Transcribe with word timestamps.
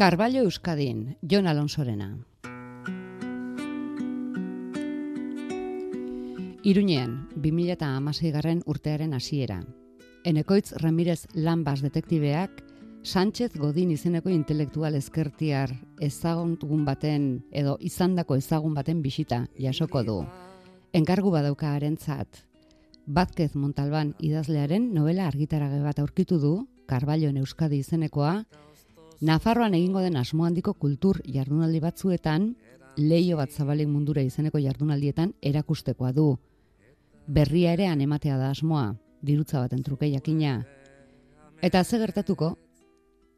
Carballo 0.00 0.40
Euskadin, 0.40 1.18
Jon 1.20 1.46
Alonsorena. 1.46 2.16
Iruñean, 6.62 7.28
2006 7.36 8.32
garren 8.32 8.62
urtearen 8.64 9.12
hasiera. 9.12 9.58
Enekoitz 10.24 10.72
Ramirez 10.72 11.26
Lambas 11.34 11.82
detektibeak 11.82 12.64
Sánchez 13.02 13.52
Godin 13.60 13.90
izeneko 13.90 14.32
intelektual 14.32 14.96
ezkertiar 14.96 15.76
ezaguntun 16.00 16.86
baten 16.88 17.44
edo 17.52 17.76
izandako 17.78 18.40
ezagun 18.40 18.72
baten 18.72 19.02
bisita 19.04 19.42
jasoko 19.58 20.02
du. 20.02 20.16
Enkargu 20.94 21.28
badauka 21.28 21.74
harentzat. 21.74 22.46
Bazkez 23.04 23.52
Montalban 23.54 24.14
idazlearen 24.18 24.94
novela 24.94 25.28
argitarage 25.28 25.84
bat 25.84 26.00
aurkitu 26.00 26.40
du, 26.40 26.56
Carballo 26.88 27.28
Euskadi 27.36 27.84
izenekoa, 27.84 28.46
Nafarroan 29.20 29.74
egingo 29.76 30.00
den 30.00 30.16
asmo 30.16 30.46
handiko 30.46 30.72
kultur 30.74 31.18
jardunaldi 31.28 31.80
batzuetan, 31.84 32.54
leio 32.96 33.36
bat 33.36 33.52
zabalik 33.52 33.88
mundura 33.88 34.22
izeneko 34.24 34.58
jardunaldietan 34.58 35.34
erakustekoa 35.42 36.12
du. 36.16 36.38
Berria 37.28 37.74
ere 37.76 37.86
anematea 37.86 38.38
da 38.40 38.48
asmoa, 38.50 38.94
dirutza 39.20 39.60
baten 39.60 39.82
truke 39.84 40.08
jakina. 40.08 40.64
Eta 41.60 41.84
ze 41.84 41.98
gertatuko, 42.00 42.54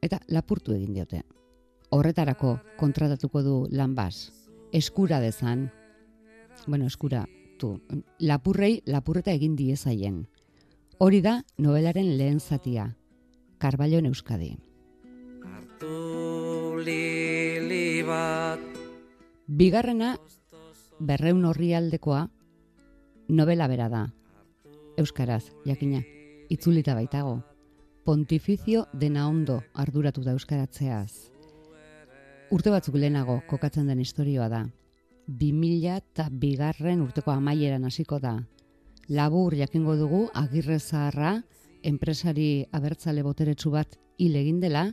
eta 0.00 0.20
lapurtu 0.28 0.72
egin 0.78 0.94
diote. 0.94 1.24
Horretarako 1.90 2.56
kontratatuko 2.78 3.42
du 3.42 3.58
lanbaz, 3.70 4.30
eskura 4.72 5.18
dezan, 5.20 5.70
bueno, 6.66 6.86
eskura, 6.86 7.26
tu, 7.58 7.80
lapurrei 8.20 8.82
lapurreta 8.86 9.32
egin 9.34 9.56
diezaien. 9.56 10.28
Hori 10.98 11.20
da 11.20 11.40
novelaren 11.58 12.16
lehen 12.16 12.38
zatia, 12.38 12.92
Karballo 13.58 13.98
Euskadi. 13.98 14.56
Bigarrena, 19.46 20.16
berreun 21.00 21.44
horri 21.44 21.72
aldekoa, 21.74 22.28
novela 23.28 23.66
bera 23.66 23.88
da. 23.90 24.02
Euskaraz, 24.96 25.50
jakina, 25.66 26.02
itzulita 26.48 26.94
baitago. 26.94 27.42
Pontifizio 28.04 28.86
dena 28.92 29.26
ondo 29.28 29.62
arduratu 29.74 30.22
da 30.22 30.32
euskaratzeaz. 30.36 31.30
Urte 32.54 32.70
batzuk 32.70 32.94
lehenago 32.94 33.40
kokatzen 33.50 33.86
den 33.90 34.00
istorioa 34.00 34.48
da. 34.52 34.64
2000 35.26 35.96
eta 35.96 36.28
bigarren 36.30 37.02
urteko 37.02 37.30
amaieran 37.32 37.84
hasiko 37.84 38.18
da. 38.20 38.36
Labur 39.08 39.54
jakingo 39.58 39.96
dugu 39.96 40.28
agirre 40.34 40.78
zaharra, 40.78 41.42
enpresari 41.82 42.66
abertzale 42.70 43.22
boteretsu 43.22 43.70
bat 43.70 43.98
hil 44.18 44.36
egin 44.36 44.60
dela, 44.60 44.92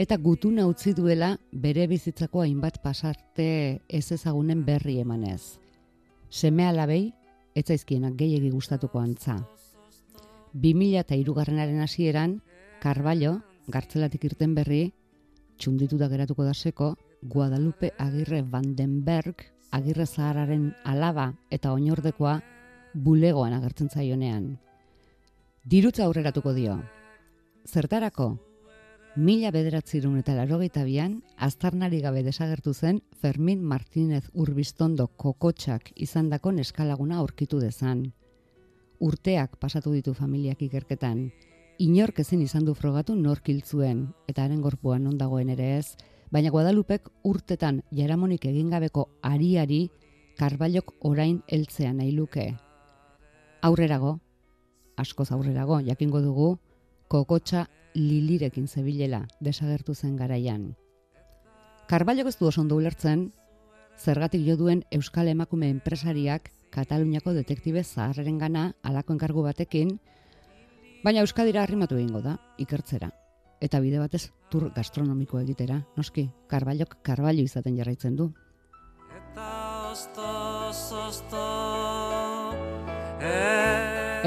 eta 0.00 0.16
gutuna 0.16 0.64
utzi 0.64 0.94
duela 0.96 1.34
bere 1.52 1.84
bizitzako 1.86 2.40
hainbat 2.40 2.78
pasarte 2.80 3.82
ez 3.84 4.06
ezagunen 4.14 4.62
berri 4.64 4.94
emanez. 5.02 5.58
Seme 6.30 6.64
alabei, 6.64 7.12
etzaizkienak 7.52 8.16
gehiegi 8.16 8.48
gustatuko 8.54 9.02
antza. 9.02 9.36
2000 10.54 11.04
eta 11.04 11.20
irugarrenaren 11.20 11.84
hasieran, 11.84 12.38
Carballo, 12.80 13.42
gartzelatik 13.68 14.24
irten 14.30 14.56
berri, 14.56 14.94
txunditu 15.60 16.00
da 16.00 16.08
geratuko 16.08 16.48
daseko, 16.48 16.94
Guadalupe 17.20 17.92
Agirre 17.98 18.40
Vandenberg, 18.40 19.44
Agirre 19.70 20.06
Zahararen 20.06 20.70
alaba 20.82 21.34
eta 21.50 21.74
oinordekoa 21.76 22.38
bulegoan 22.94 23.52
agertzen 23.52 23.92
zaionean. 23.92 24.54
Dirutza 25.62 26.06
aurreratuko 26.06 26.56
dio. 26.56 26.80
Zertarako, 27.68 28.38
mila 29.16 29.50
bederatzirun 29.50 30.18
eta 30.18 30.34
larogeita 30.34 30.84
bian, 30.84 31.22
aztarnari 31.36 32.00
gabe 32.00 32.22
desagertu 32.22 32.74
zen 32.74 33.02
Fermin 33.20 33.62
Martínez 33.62 34.24
Urbistondo 34.34 35.08
kokotxak 35.16 35.92
izandako 35.96 36.52
neskalaguna 36.52 37.18
aurkitu 37.18 37.60
dezan 37.60 38.12
urteak 39.00 39.56
pasatu 39.56 39.92
ditu 39.92 40.14
familiak 40.14 40.62
ikerketan. 40.62 41.30
Inork 41.80 42.20
ezin 42.20 42.42
izan 42.44 42.66
du 42.68 42.74
frogatu 42.76 43.16
nork 43.16 43.48
zuen 43.64 44.12
eta 44.28 44.44
haren 44.44 44.60
gorpuan 44.60 45.02
non 45.04 45.16
dagoen 45.18 45.48
ere 45.48 45.78
ez, 45.78 45.96
baina 46.30 46.50
Guadalupek 46.50 47.08
urtetan 47.24 47.82
jaramonik 47.90 48.44
egingabeko 48.44 49.08
ariari 49.22 49.90
karbailok 50.36 50.94
orain 51.00 51.42
heltzea 51.48 51.92
nahi 51.92 52.12
luke. 52.12 52.54
Aurrerago, 53.62 54.20
askoz 54.96 55.32
aurrerago, 55.32 55.80
jakingo 55.80 56.20
dugu, 56.20 56.58
kokotxa 57.08 57.66
lilirekin 57.94 58.68
zebilela 58.68 59.26
desagertu 59.40 59.94
zen 59.94 60.16
garaian. 60.16 60.74
Karbailok 61.88 62.28
ez 62.30 62.36
du 62.38 62.46
oso 62.46 62.60
ondo 62.60 62.76
ulertzen, 62.76 63.32
zergatik 63.98 64.46
jo 64.46 64.56
duen 64.56 64.84
Euskal 64.90 65.28
Emakume 65.28 65.68
enpresariak 65.68 66.52
Kataluniako 66.70 67.32
detektibe 67.34 67.82
zaharren 67.82 68.38
gana 68.38 68.74
alako 68.86 69.16
enkargu 69.16 69.42
batekin, 69.42 69.96
baina 71.02 71.24
Euskadira 71.24 71.64
arrimatu 71.64 71.98
egingo 71.98 72.22
da, 72.22 72.36
ikertzera. 72.62 73.10
Eta 73.60 73.80
bide 73.82 73.98
batez 73.98 74.30
tur 74.50 74.70
gastronomiko 74.76 75.40
egitera, 75.40 75.80
noski, 75.96 76.28
karbailok 76.48 77.00
karbailo 77.02 77.42
izaten 77.42 77.76
jarraitzen 77.76 78.14
du. 78.16 78.30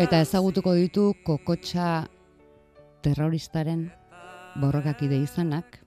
Eta 0.04 0.20
ezagutuko 0.20 0.74
ditu 0.76 1.14
kokotxa 1.24 1.88
terroristaren 3.04 3.88
borrokakide 4.62 5.18
izanak, 5.20 5.80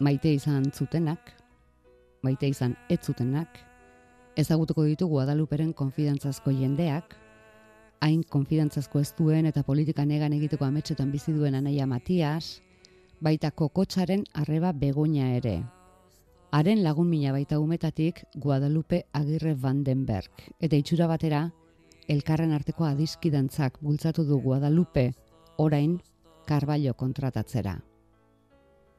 maite 0.00 0.32
izan 0.36 0.66
zutenak, 0.74 1.32
maite 2.22 2.50
izan 2.52 2.74
ez 2.92 3.00
zutenak, 3.00 3.60
ezagutuko 4.36 4.84
ditu 4.84 5.08
Guadaluperen 5.08 5.72
konfidantzazko 5.72 6.52
jendeak, 6.52 7.16
hain 8.02 8.22
konfidantzazko 8.28 9.00
ez 9.00 9.12
duen 9.18 9.48
eta 9.48 9.62
politika 9.62 10.04
negan 10.04 10.34
egiteko 10.36 10.66
ametxetan 10.66 11.10
bizi 11.14 11.32
duen 11.32 11.54
anaia 11.54 11.86
Matias, 11.86 12.60
baita 13.22 13.50
kokotxaren 13.50 14.26
arreba 14.34 14.72
begonia 14.72 15.30
ere. 15.38 15.62
Haren 16.52 16.82
lagun 16.84 17.08
mina 17.08 17.32
baita 17.32 17.60
umetatik 17.60 18.24
Guadalupe 18.36 19.06
Agirre 19.16 19.54
Vandenberg. 19.54 20.48
Eta 20.60 20.76
itxura 20.76 21.06
batera, 21.08 21.46
elkarren 22.08 22.52
arteko 22.52 22.84
adiskidantzak 22.84 23.78
bultzatu 23.80 24.26
du 24.28 24.40
Guadalupe 24.42 25.12
orain 25.62 26.00
Carballo 26.44 26.94
kontratatzera. 26.94 27.84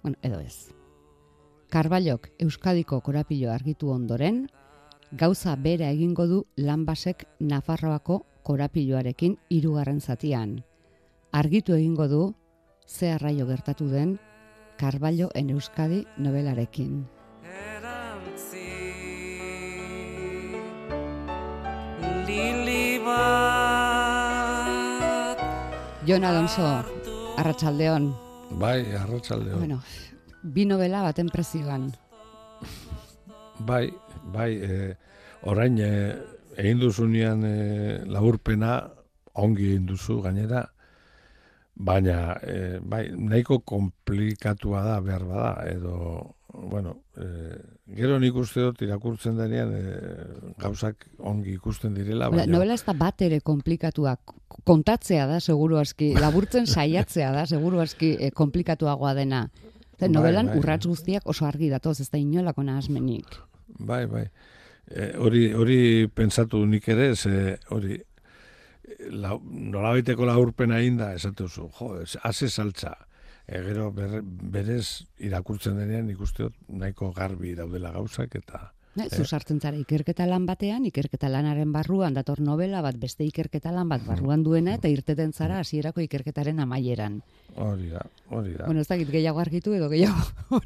Bueno, 0.01 0.17
edo 0.21 0.39
ez. 0.39 0.71
Carballoak 1.69 2.29
Euskadiko 2.39 3.01
korapilo 3.01 3.51
argitu 3.51 3.89
ondoren, 3.91 4.47
gauza 5.11 5.55
bera 5.55 5.89
egingo 5.91 6.27
du 6.27 6.43
lanbasek 6.55 7.25
Nafarroako 7.39 8.23
korapiloarekin 8.43 9.37
hirugarren 9.49 9.99
zatian. 10.01 10.61
Argitu 11.31 11.73
egingo 11.73 12.07
du 12.07 12.21
ze 12.87 13.11
arraio 13.11 13.47
gertatu 13.47 13.89
den 13.89 14.19
Carballo 14.77 15.29
en 15.33 15.49
Euskadi 15.49 16.05
novelarekin. 16.17 17.03
Jon 26.05 26.25
Alonso, 26.25 26.83
Arratsaldeon. 27.37 28.13
Bai, 28.59 28.91
Arratsaldeon. 28.91 29.57
Bueno, 29.57 29.79
bi 30.43 30.65
novela 30.67 30.99
baten 31.01 31.29
prezioan. 31.31 31.85
Bai, 33.63 33.87
bai, 34.33 34.49
e, 34.59 34.97
orain 35.47 35.79
e, 35.79 35.91
egin 36.59 36.81
duzunean 36.81 37.45
e, 37.47 37.53
laburpena 38.11 38.73
ongi 39.39 39.69
egin 39.71 39.85
duzu 39.87 40.19
gainera, 40.25 40.65
baina 41.73 42.35
e, 42.43 42.57
bai, 42.83 43.05
nahiko 43.15 43.61
komplikatua 43.63 44.83
da 44.83 44.99
behar 44.99 45.23
bada, 45.29 45.55
edo, 45.71 45.95
bueno, 46.69 46.95
e, 47.17 47.25
gero 47.97 48.17
nik 48.19 48.35
uste 48.39 48.61
dut 48.63 48.81
irakurtzen 48.85 49.37
denean 49.37 49.73
e, 49.75 49.83
gauzak 50.61 51.07
ongi 51.19 51.53
ikusten 51.57 51.93
direla. 51.97 52.29
Baina... 52.31 52.47
Novela 52.51 52.77
ez 52.77 52.83
da 52.85 52.95
bat 52.97 53.21
ere 53.25 53.39
komplikatua, 53.45 54.15
kontatzea 54.63 55.27
da, 55.29 55.39
seguru 55.43 55.79
aski, 55.81 56.13
laburtzen 56.19 56.67
saiatzea 56.67 57.31
da, 57.35 57.45
seguru 57.49 57.83
aski 57.83 58.13
e, 58.19 58.31
komplikatuagoa 58.35 59.13
dena. 59.17 59.45
Zer, 59.99 60.07
bai, 60.07 60.13
novelan 60.15 60.51
bai, 60.51 60.57
urratz 60.61 60.85
guztiak 60.87 61.27
oso 61.29 61.45
argi 61.49 61.69
datoz, 61.73 61.99
ez 62.01 62.09
da 62.09 62.21
inolako 62.21 62.65
nahazmenik. 62.67 63.37
Bai, 63.79 64.05
bai. 64.11 64.25
E, 64.87 65.13
hori, 65.17 65.45
hori 65.53 65.79
pentsatu 66.13 66.65
nik 66.67 66.89
ere, 66.91 67.13
ze 67.15 67.57
hori 67.71 67.99
la, 69.09 69.37
nola 69.43 69.95
baiteko 69.95 70.27
laurpena 70.27 70.79
inda, 70.83 71.13
esatu 71.17 71.47
zu, 71.47 71.69
jo, 71.77 71.95
haze 72.23 72.49
saltza. 72.49 72.93
E, 73.53 73.59
gero 73.61 73.91
berez 73.93 75.05
irakurtzen 75.21 75.77
denean 75.77 76.09
ikusteot 76.09 76.55
nahiko 76.73 77.11
garbi 77.13 77.53
daudela 77.59 77.91
gauzak 77.93 78.39
eta 78.41 78.71
Ne, 78.93 79.07
zu 79.09 79.23
sartzen 79.25 79.57
zara 79.57 79.79
ikerketa 79.81 80.27
lan 80.29 80.43
batean, 80.45 80.83
ikerketa 80.85 81.25
lanaren 81.33 81.71
barruan 81.73 82.13
dator 82.13 82.37
novela 82.45 82.83
bat 82.85 82.99
beste 83.01 83.25
ikerketa 83.25 83.71
lan 83.73 83.89
bat 83.89 84.03
barruan 84.05 84.43
duena 84.45 84.75
eta 84.77 84.91
irteten 84.91 85.33
zara 85.33 85.57
hasierako 85.63 86.03
ikerketaren 86.03 86.61
amaieran. 86.61 87.15
Hori 87.55 87.89
da, 87.89 88.03
hori 88.29 88.53
da. 88.53 88.67
Bueno, 88.67 88.83
ez 88.85 88.87
dakit 88.91 89.09
gehiago 89.09 89.41
argitu 89.41 89.73
edo 89.73 89.89
gehiago. 89.89 90.61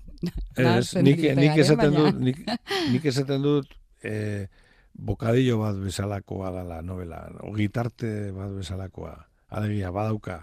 Ez, 0.58 0.92
nik, 1.08 1.24
nik 1.40 1.56
esaten 1.64 1.96
dut, 1.96 2.20
nik, 2.20 2.44
nik 2.92 3.08
esaten 3.14 3.48
dut, 3.48 3.72
eh, 4.04 4.50
bokadillo 4.92 5.62
bat 5.62 5.80
bezalakoa 5.80 6.52
dela 6.60 6.82
novela, 6.84 7.24
ogitarte 7.48 8.34
bat 8.36 8.52
bezalakoa. 8.60 9.16
Alegia, 9.56 9.94
badauka, 9.96 10.42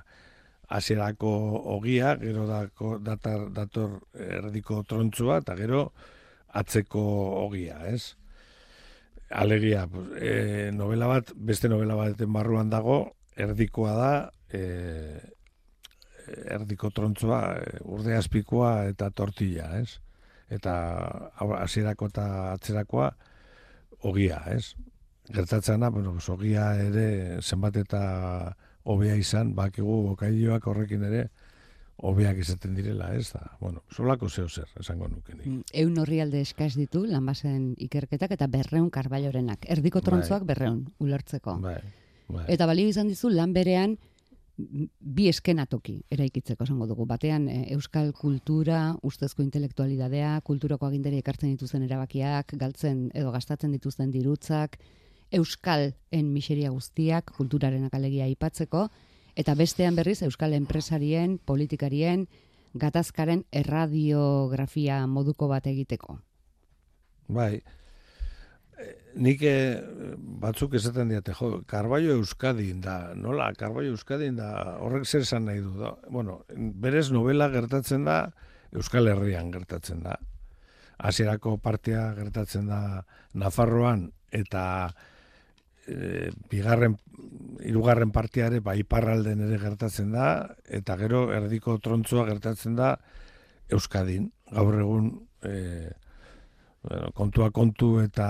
hasierako 0.69 1.31
ogia, 1.77 2.15
gero 2.21 2.47
dako, 2.49 2.99
datar, 3.05 3.49
dator 3.53 3.99
erdiko 4.15 4.83
trontzua, 4.89 5.41
eta 5.43 5.57
gero 5.59 5.87
atzeko 6.55 7.03
ogia, 7.45 7.81
ez? 7.91 8.15
Alegia, 9.35 9.87
e, 10.21 10.71
novela 10.75 11.09
bat, 11.11 11.33
beste 11.35 11.69
novela 11.69 11.97
baten 11.99 12.33
barruan 12.33 12.71
dago, 12.71 12.99
erdikoa 13.37 13.95
da, 13.99 14.13
e, 14.49 15.21
erdiko 16.55 16.91
trontzua, 16.95 17.43
e, 17.59 17.79
urde 17.85 18.17
azpikoa 18.17 18.87
eta 18.93 19.11
tortilla, 19.11 19.73
ez? 19.81 19.99
Eta 20.53 20.75
hasierako 21.61 22.13
eta 22.13 22.27
atzerakoa 22.53 23.11
ogia, 24.05 24.43
ez? 24.53 24.75
Gertatzena, 25.33 25.89
bueno, 25.89 26.19
ogia 26.29 26.75
ere 26.85 27.41
zenbat 27.41 27.79
eta 27.81 28.03
hobea 28.85 29.17
izan, 29.17 29.55
bakigu 29.57 30.03
bokailloak 30.11 30.67
horrekin 30.71 31.05
ere 31.09 31.27
hobeak 32.05 32.41
izaten 32.43 32.75
direla, 32.75 33.13
ez 33.15 33.29
da? 33.33 33.45
Bueno, 33.61 33.85
solako 33.91 34.29
zeo 34.29 34.49
zer, 34.49 34.71
esango 34.81 35.09
nuke 35.09 35.35
nik. 35.35 35.47
Mm, 35.47 35.61
Eun 35.85 35.99
horrialde 36.03 36.41
eskaz 36.43 36.75
ditu, 36.77 37.05
lanbasen 37.07 37.75
ikerketak 37.87 38.35
eta 38.35 38.49
berreun 38.51 38.91
karballorenak. 38.91 39.69
Erdiko 39.71 40.01
Bai. 40.01 40.09
trontzoak 40.09 40.49
berreun, 40.49 40.83
ulertzeko. 40.99 41.59
Bai, 41.63 41.79
bai. 42.29 42.45
Eta 42.49 42.67
balio 42.67 42.91
izan 42.91 43.09
dizu 43.09 43.31
lan 43.31 43.55
berean 43.55 43.97
bi 44.57 45.27
eskenatoki 45.29 45.97
eraikitzeko 46.15 46.67
esango 46.67 46.87
dugu. 46.87 47.07
Batean 47.11 47.49
e, 47.51 47.57
euskal 47.75 48.13
kultura, 48.15 48.95
ustezko 49.03 49.43
intelektualidadea, 49.43 50.37
kulturako 50.47 50.87
agindari 50.87 51.19
ekartzen 51.23 51.51
dituzten 51.51 51.83
erabakiak, 51.87 52.55
galtzen 52.61 53.09
edo 53.15 53.33
gastatzen 53.35 53.75
dituzten 53.75 54.13
dirutzak, 54.15 54.79
euskalen 55.35 56.33
miseria 56.33 56.71
guztiak, 56.71 57.33
kulturarenak 57.37 57.95
alegia 57.95 58.29
aipatzeko, 58.29 58.89
eta 59.37 59.55
bestean 59.59 59.97
berriz 59.99 60.23
euskal 60.23 60.55
enpresarien, 60.55 61.39
politikarien, 61.39 62.29
gatazkaren 62.75 63.45
erradiografia 63.55 65.05
moduko 65.07 65.49
bat 65.51 65.67
egiteko. 65.71 66.19
Bai. 67.29 67.63
Eh, 68.79 68.93
Nik 69.15 69.43
eh, 69.47 69.79
batzuk 70.43 70.75
esaten 70.75 71.13
diate, 71.13 71.35
jo, 71.39 71.61
Carballo 71.71 72.17
Euskadin 72.19 72.81
da, 72.83 73.15
nola, 73.15 73.53
Carballo 73.59 73.95
Euskadin 73.95 74.37
da, 74.41 74.51
horrek 74.83 75.07
zer 75.07 75.23
esan 75.23 75.47
nahi 75.47 75.63
du 75.63 75.77
da. 75.79 75.95
Bueno, 76.11 76.41
berez 76.55 77.11
novela 77.15 77.49
gertatzen 77.53 78.07
da, 78.09 78.19
Euskal 78.75 79.09
Herrian 79.09 79.53
gertatzen 79.55 80.03
da. 80.03 80.19
Hasierako 80.99 81.57
partea 81.63 82.09
gertatzen 82.19 82.67
da 82.71 82.81
Nafarroan, 83.39 84.09
eta 84.35 84.65
e, 85.89 86.31
bigarren, 86.51 86.97
hirugarren 87.65 88.11
partea 88.13 88.47
ere, 88.53 88.61
bai, 88.61 88.79
iparralden 88.83 89.41
ere 89.47 89.59
gertatzen 89.63 90.13
da, 90.13 90.55
eta 90.65 90.97
gero 91.01 91.27
erdiko 91.35 91.79
trontzoa 91.79 92.27
gertatzen 92.31 92.77
da 92.77 92.95
Euskadin. 93.73 94.31
Gaur 94.53 94.79
egun, 94.81 95.11
e, 95.43 95.91
bueno, 96.85 97.11
kontua 97.17 97.51
kontu 97.51 97.99
eta 98.03 98.29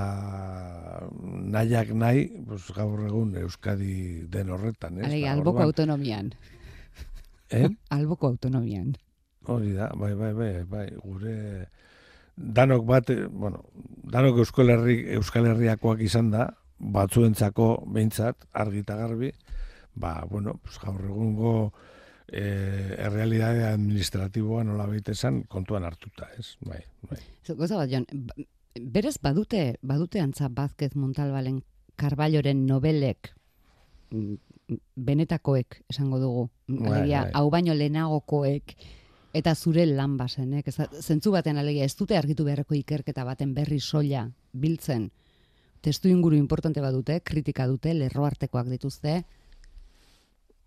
nahiak 1.10 1.90
nahi, 1.94 2.26
pues, 2.46 2.68
gaur 2.76 3.06
egun 3.08 3.34
Euskadi 3.42 4.26
den 4.30 4.50
horretan, 4.54 4.98
ez? 5.00 5.06
Alegia, 5.08 5.32
Ba, 5.32 5.38
alboko 5.38 5.58
orduan- 5.58 5.70
autonomian. 5.72 6.34
Eh? 7.50 7.68
Alboko 7.96 8.26
autonomian. 8.28 8.94
Hori 9.46 9.72
da, 9.76 9.90
bai, 9.98 10.14
bai, 10.14 10.32
bai, 10.32 10.52
bai, 10.64 10.86
gure 11.02 11.66
danok 12.36 12.86
bat, 12.86 13.10
eh, 13.10 13.26
bueno, 13.30 13.64
danok 14.10 14.38
Euskal, 14.42 14.70
Herri, 14.72 14.96
Euskal 15.18 15.46
Herriakoak 15.50 16.00
izan 16.00 16.30
da, 16.32 16.46
batzuentzako 16.78 17.84
behintzat, 17.86 18.46
argi 18.52 18.82
eta 18.84 18.96
garbi, 18.96 19.32
ba, 19.94 20.24
bueno, 20.30 20.58
pues, 20.62 20.78
gaur 20.82 21.04
egungo 21.04 21.72
eh, 22.28 22.96
errealidade 22.98 23.64
administratiboa 23.68 24.64
nola 24.64 24.88
esan 25.06 25.44
kontuan 25.48 25.84
hartuta, 25.84 26.28
ez? 26.38 26.56
Bai, 26.60 26.82
bai. 27.10 27.20
Goza 27.56 27.76
bat, 27.76 27.90
Jon, 27.90 28.06
berez 28.80 29.18
badute, 29.22 29.76
badute 29.82 30.20
antza 30.20 30.48
Bazkez 30.48 30.94
Montalbalen 30.96 31.62
Karballoren 31.96 32.66
nobelek 32.66 33.30
mm, 34.10 34.34
benetakoek 34.96 35.82
esango 35.90 36.18
dugu. 36.18 36.48
Bai, 36.66 36.90
Alegia, 36.90 37.22
bai. 37.22 37.32
hau 37.34 37.50
baino 37.50 37.74
lehenagokoek 37.74 38.74
eta 39.34 39.54
zure 39.54 39.84
lan 39.86 40.16
basenek. 40.16 40.68
Ez, 40.68 40.78
zentzu 41.02 41.30
baten 41.34 41.58
alegia, 41.58 41.84
ez 41.84 41.94
dute 41.98 42.16
argitu 42.16 42.46
beharreko 42.46 42.74
ikerketa 42.78 43.24
baten 43.26 43.54
berri 43.54 43.80
soila 43.80 44.28
biltzen. 44.52 45.10
Testu 45.84 46.08
inguru 46.08 46.38
importante 46.38 46.80
badute, 46.80 47.18
kritika 47.20 47.66
dute, 47.68 47.92
lerro 47.92 48.24
artekoak 48.24 48.70
dituzte. 48.72 49.18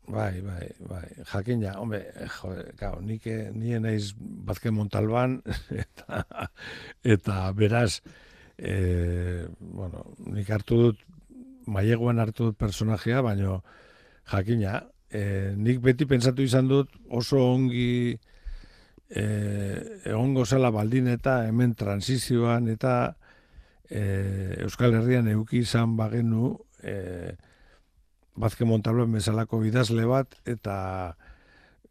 Bai, 0.07 0.39
bai, 0.45 0.67
bai. 0.87 1.07
Jakin 1.31 1.63
ja, 1.65 1.73
hombre, 1.81 2.03
jo, 2.37 2.53
gau, 2.79 2.93
nik 3.03 3.25
eh, 3.27 3.49
nien 3.51 3.83
naiz 3.83 4.13
Bazken 4.17 4.75
Montalban 4.77 5.41
eta, 5.83 6.21
eta 7.03 7.39
beraz 7.57 7.99
e, 8.57 9.47
bueno, 9.59 10.05
nik 10.31 10.53
hartu 10.53 10.79
dut 10.85 11.03
maileguan 11.67 12.23
hartu 12.23 12.51
dut 12.51 12.61
personajea, 12.61 13.19
baino 13.25 13.59
jakina, 14.31 14.79
e, 15.11 15.51
nik 15.57 15.81
beti 15.83 16.07
pentsatu 16.07 16.45
izan 16.45 16.71
dut 16.71 16.93
oso 17.09 17.41
ongi 17.49 18.15
e, 19.09 19.23
egongo 20.05 20.45
zela 20.45 20.71
baldin 20.71 21.11
eta 21.11 21.41
hemen 21.49 21.75
transizioan 21.75 22.71
eta 22.71 23.17
e, 23.89 24.57
Euskal 24.63 24.95
Herrian 24.95 25.27
euki 25.31 25.63
izan 25.65 25.95
bagenu 25.97 26.57
e, 26.83 27.35
Bazke 28.37 28.65
Montalban 28.69 29.11
bezalako 29.11 29.63
idazle 29.65 30.05
bat 30.05 30.35
eta 30.45 31.17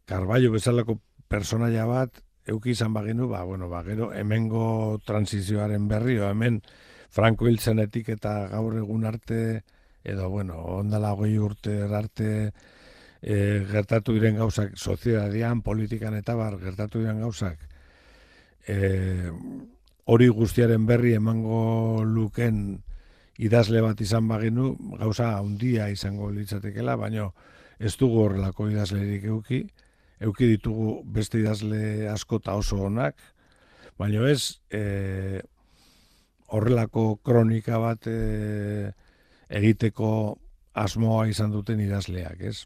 Carballo 0.07 0.53
bezalako 0.53 1.01
personaia 1.27 1.85
bat 1.85 2.21
euki 2.47 2.71
izan 2.71 2.93
bagenu, 2.95 3.27
ba, 3.27 3.43
bueno, 3.43 3.67
ba, 3.69 3.83
gero 3.83 4.13
hemengo 4.15 4.99
transizioaren 5.05 5.87
berri, 5.87 6.17
o 6.19 6.29
hemen 6.29 6.61
Franco 7.11 7.47
hiltzenetik 7.47 8.09
eta 8.15 8.47
gaur 8.53 8.77
egun 8.79 9.05
arte, 9.05 9.63
edo, 10.07 10.29
bueno, 10.31 10.61
ondala 10.79 11.11
hogei 11.15 11.35
urte 11.43 11.81
arte 11.83 12.29
e, 13.21 13.35
gertatu 13.67 14.15
diren 14.15 14.39
gauzak, 14.39 14.77
soziedadian, 14.77 15.61
politikan 15.61 16.15
eta 16.15 16.37
bar, 16.39 16.55
gertatu 16.61 17.03
diren 17.03 17.19
gauzak, 17.25 17.59
e, 18.67 19.27
hori 20.07 20.27
guztiaren 20.31 20.85
berri 20.87 21.13
emango 21.17 22.03
luken 22.07 22.79
idazle 23.37 23.81
bat 23.83 23.99
izan 24.01 24.27
bagenu, 24.27 24.71
gauza 24.97 25.33
handia 25.37 25.89
izango 25.93 26.29
litzatekela, 26.33 26.95
baino 26.97 27.33
ez 27.79 27.91
dugu 27.99 28.23
horrelako 28.23 28.69
idazlerik 28.71 29.27
euki, 29.29 29.59
euki 30.25 30.47
ditugu 30.55 31.01
beste 31.05 31.41
idazle 31.43 32.07
asko 32.09 32.39
eta 32.41 32.55
oso 32.57 32.79
onak, 32.87 33.19
baino 33.99 34.25
ez 34.27 34.57
e, 34.73 35.41
horrelako 36.47 37.17
kronika 37.25 37.77
bat 37.83 38.07
e, 38.09 38.91
egiteko 39.49 40.09
asmoa 40.77 41.27
izan 41.29 41.51
duten 41.53 41.79
idazleak, 41.83 42.41
ez? 42.41 42.63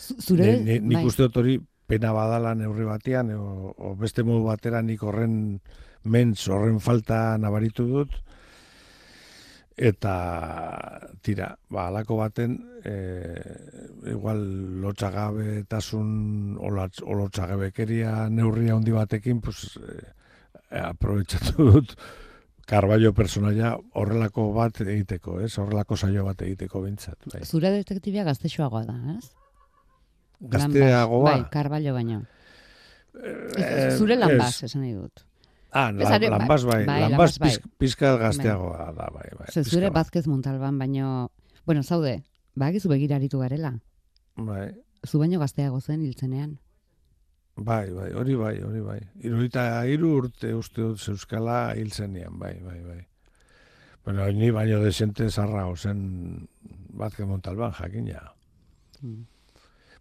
Zu- 0.00 0.16
Zure, 0.20 0.56
Ni- 0.58 0.64
ni- 0.64 0.80
nik 0.80 0.98
bai. 1.00 1.06
uste 1.06 1.22
dut 1.28 1.36
hori 1.40 1.58
pena 1.86 2.12
badala 2.12 2.54
neurri 2.54 2.84
batean, 2.88 3.32
o, 3.36 3.72
o 3.76 3.94
beste 3.98 4.22
modu 4.26 4.44
batera 4.48 4.82
nik 4.82 5.02
horren 5.02 5.60
mentz, 6.04 6.48
horren 6.48 6.80
falta 6.80 7.36
nabaritu 7.38 7.86
dut, 7.88 8.14
eta 9.80 10.14
tira, 11.24 11.50
ba, 11.72 11.86
alako 11.88 12.18
baten, 12.20 12.56
e, 12.84 12.94
igual 14.12 14.42
lotxagabe 14.82 15.64
tasun, 15.68 16.56
o 16.60 16.70
lotxagabekeria 16.70 18.28
neurria 18.28 18.76
handi 18.76 18.92
batekin, 18.92 19.40
pues, 19.40 19.78
e, 19.80 20.80
aprobetsatu 20.80 21.68
dut, 21.74 21.96
Carballo 22.70 23.10
personaia 23.10 23.72
horrelako 23.98 24.44
bat 24.54 24.76
egiteko, 24.84 25.40
ez? 25.42 25.50
Horrelako 25.58 25.96
saio 25.98 26.22
bat 26.22 26.44
egiteko 26.46 26.84
bintzat. 26.84 27.16
Bai. 27.32 27.40
Zure 27.42 27.72
detektibia 27.74 28.22
gaztexoagoa 28.28 28.84
da, 28.86 28.94
ez? 29.16 29.32
Gazteagoa. 30.52 31.24
Bai, 31.24 31.40
Carballo 31.50 31.96
baino. 31.96 32.20
Eh, 33.18 33.90
Zure 33.98 34.14
lan 34.14 34.36
baz, 34.38 34.62
esan 34.68 34.84
nahi 34.84 34.94
dut. 34.94 35.24
Ah, 35.72 35.90
Ez 35.90 35.96
lan, 36.02 36.12
are- 36.12 36.28
lanbaz 36.30 36.64
bai, 36.64 36.84
bai, 36.86 37.00
lanbaz 37.02 37.38
bai. 37.38 37.48
pizk, 37.50 37.66
pizka 37.78 38.16
gazteagoa 38.18 38.92
da, 38.96 39.06
bai, 39.14 39.28
bai. 39.38 39.46
Ze 39.52 39.60
pizka 39.62 39.70
zure 39.76 39.86
bat. 39.90 39.94
Bazkez 40.00 40.26
Montalban 40.26 40.78
baino, 40.78 41.30
bueno, 41.66 41.82
zaude, 41.82 42.24
bagizu 42.56 42.88
begiraritu 42.88 43.38
garela. 43.38 43.76
Bai, 44.36 44.72
Zu 45.06 45.18
baino 45.18 45.38
gazteago 45.40 45.80
zen 45.80 46.00
hiltzenean. 46.02 46.58
bai, 47.56 47.90
bai, 47.92 48.12
hori 48.12 48.34
bai, 48.36 48.60
hori 48.62 48.80
bai. 48.80 49.00
Irurita 49.20 49.84
hiru 49.86 50.14
urte 50.16 50.54
uste 50.54 50.80
dut 50.82 50.98
zeuskala 50.98 51.74
hil 51.76 51.90
zenean, 51.92 52.38
bai, 52.38 52.58
bai, 52.64 52.80
bai. 52.82 53.06
Bueno, 54.04 54.26
ni 54.32 54.50
baino 54.50 54.80
desente 54.80 55.30
zarra 55.30 55.66
zen 55.76 56.48
Bazke 56.92 57.24
Montalban 57.26 57.72
jakina. 57.72 58.32
Mm. 59.02 59.26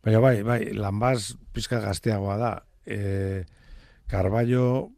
Baina 0.04 0.20
bai, 0.20 0.42
bai, 0.44 0.74
lanbaz 0.74 1.36
pizka 1.54 1.80
gazteagoa 1.80 2.38
da. 2.38 2.64
E, 2.86 3.44
Karbaio 4.08 4.92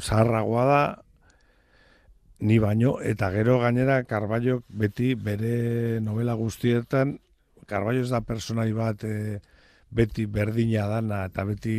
zaharragoa 0.00 0.64
da, 0.64 0.82
ni 2.42 2.58
baino, 2.58 2.96
eta 3.00 3.30
gero 3.30 3.58
gainera 3.62 4.02
Karbaio 4.04 4.62
beti 4.68 5.14
bere 5.14 6.00
novela 6.00 6.34
guztietan, 6.34 7.18
Karbaio 7.70 8.02
ez 8.02 8.10
da 8.10 8.20
personai 8.26 8.72
bat 8.74 9.04
e, 9.06 9.38
beti 9.90 10.26
berdina 10.26 10.88
dana, 10.90 11.24
eta 11.30 11.44
beti 11.46 11.76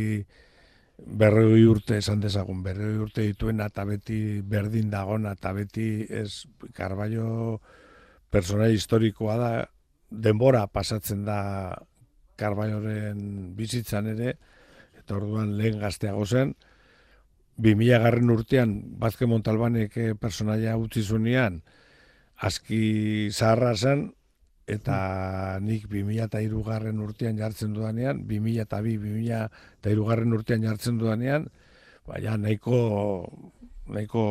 berroi 0.96 1.64
urte 1.66 1.98
esan 1.98 2.22
dezagun, 2.22 2.62
berroi 2.64 2.96
urte 3.02 3.26
dituena, 3.26 3.68
eta 3.68 3.84
beti 3.84 4.40
berdin 4.40 4.90
dagona, 4.90 5.34
eta 5.36 5.52
beti 5.52 6.06
ez 6.08 6.46
Karbaio 6.72 7.60
personai 8.30 8.72
historikoa 8.72 9.36
da, 9.36 9.50
denbora 10.10 10.66
pasatzen 10.66 11.24
da 11.26 11.40
Karbaioren 12.40 13.54
bizitzan 13.58 14.08
ere, 14.14 14.38
eta 14.96 15.18
orduan 15.18 15.58
lehen 15.58 15.82
gazteago 15.82 16.24
zen, 16.24 16.54
2000 17.56 18.02
garren 18.02 18.30
urtean, 18.30 18.74
Bazke 18.98 19.26
Montalbanek 19.30 19.96
eh, 19.96 20.12
personaia 20.18 20.76
utzi 20.80 21.02
zunean, 21.02 21.62
aski 22.36 23.30
zaharra 23.30 23.74
zen, 23.76 24.08
eta 24.66 25.58
nik 25.60 25.86
2000 25.90 26.24
eta 26.24 26.40
garren 26.66 27.00
urtean 27.04 27.36
jartzen 27.38 27.74
dudanean, 27.74 28.24
2000 28.26 28.62
eta 28.64 28.80
2000 28.80 29.42
eta 29.80 29.90
garren 30.08 30.32
urtean 30.32 30.62
jartzen 30.62 30.98
dudanean, 30.98 31.50
baina 32.06 32.36
nahiko, 32.36 33.28
nahiko, 33.86 34.24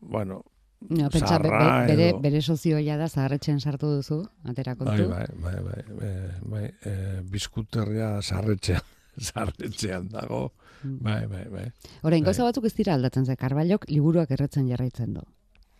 bueno, 0.00 0.42
No, 0.84 1.08
pentsa, 1.08 1.38
bere, 1.40 2.10
bere 2.20 2.40
sozioa 2.44 2.96
da 3.00 3.06
zaharretxean 3.08 3.60
sartu 3.60 3.88
duzu, 3.88 4.18
aterako 4.44 4.84
bai, 4.84 4.98
bai, 5.08 5.22
bai, 5.40 5.54
bai, 5.64 5.84
bai, 5.88 6.10
bai, 6.44 6.64
e, 6.84 7.22
bizkuterria 7.24 8.20
zaharretxean, 8.20 8.82
zaharretxean 9.26 10.10
dago, 10.12 10.42
mm. 10.50 10.63
Bai, 10.84 11.26
bai, 11.26 11.44
bai. 11.50 11.64
Hora, 12.02 12.16
ingoza 12.16 12.42
bai. 12.42 12.50
batzuk 12.50 12.68
ez 12.68 12.74
dira 12.76 12.94
aldatzen 12.94 13.26
ze, 13.26 13.36
karbaiok 13.36 13.88
liburuak 13.90 14.30
erretzen 14.36 14.68
jarraitzen 14.68 15.14
du. 15.14 15.24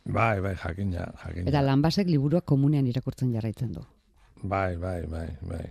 Bai, 0.05 0.41
bai, 0.45 0.55
jakin 0.61 0.93
ja, 0.93 1.09
jakin 1.23 1.49
Eta 1.49 1.63
lanbasek 1.65 2.09
liburuak 2.11 2.45
komunean 2.45 2.87
irakurtzen 2.87 3.33
jarraitzen 3.33 3.73
du. 3.73 3.85
Bai, 4.43 4.77
bai, 4.77 5.07
bai, 5.09 5.29
bai. 5.41 5.65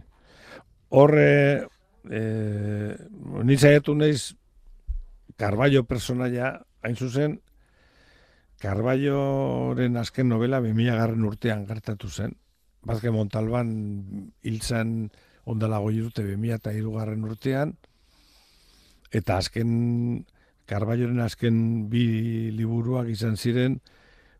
Horre, 0.89 1.67
e, 2.09 2.21
nizaiatu 3.43 3.93
neiz, 3.95 4.33
karbaio 5.37 5.83
personaia, 5.89 6.55
hain 6.81 6.95
zuzen, 6.95 7.39
Carballoren 8.63 9.97
azken 9.99 10.29
novela 10.31 10.61
2000 10.63 10.95
garren 10.95 11.25
urtean 11.27 11.65
gertatu 11.67 12.07
zen. 12.07 12.37
Bazke 12.87 13.11
Montalban 13.11 13.73
hiltzen 14.43 14.93
ondala 15.43 15.81
goi 15.83 15.97
urte 15.99 16.23
2000 16.23 16.55
eta 16.55 16.71
garren 16.71 17.25
urtean. 17.27 17.73
Eta 19.13 19.37
azken, 19.37 20.25
Carballoren 20.65 21.19
azken 21.21 21.57
bi 21.91 22.05
liburuak 22.55 23.11
izan 23.13 23.37
ziren, 23.37 23.77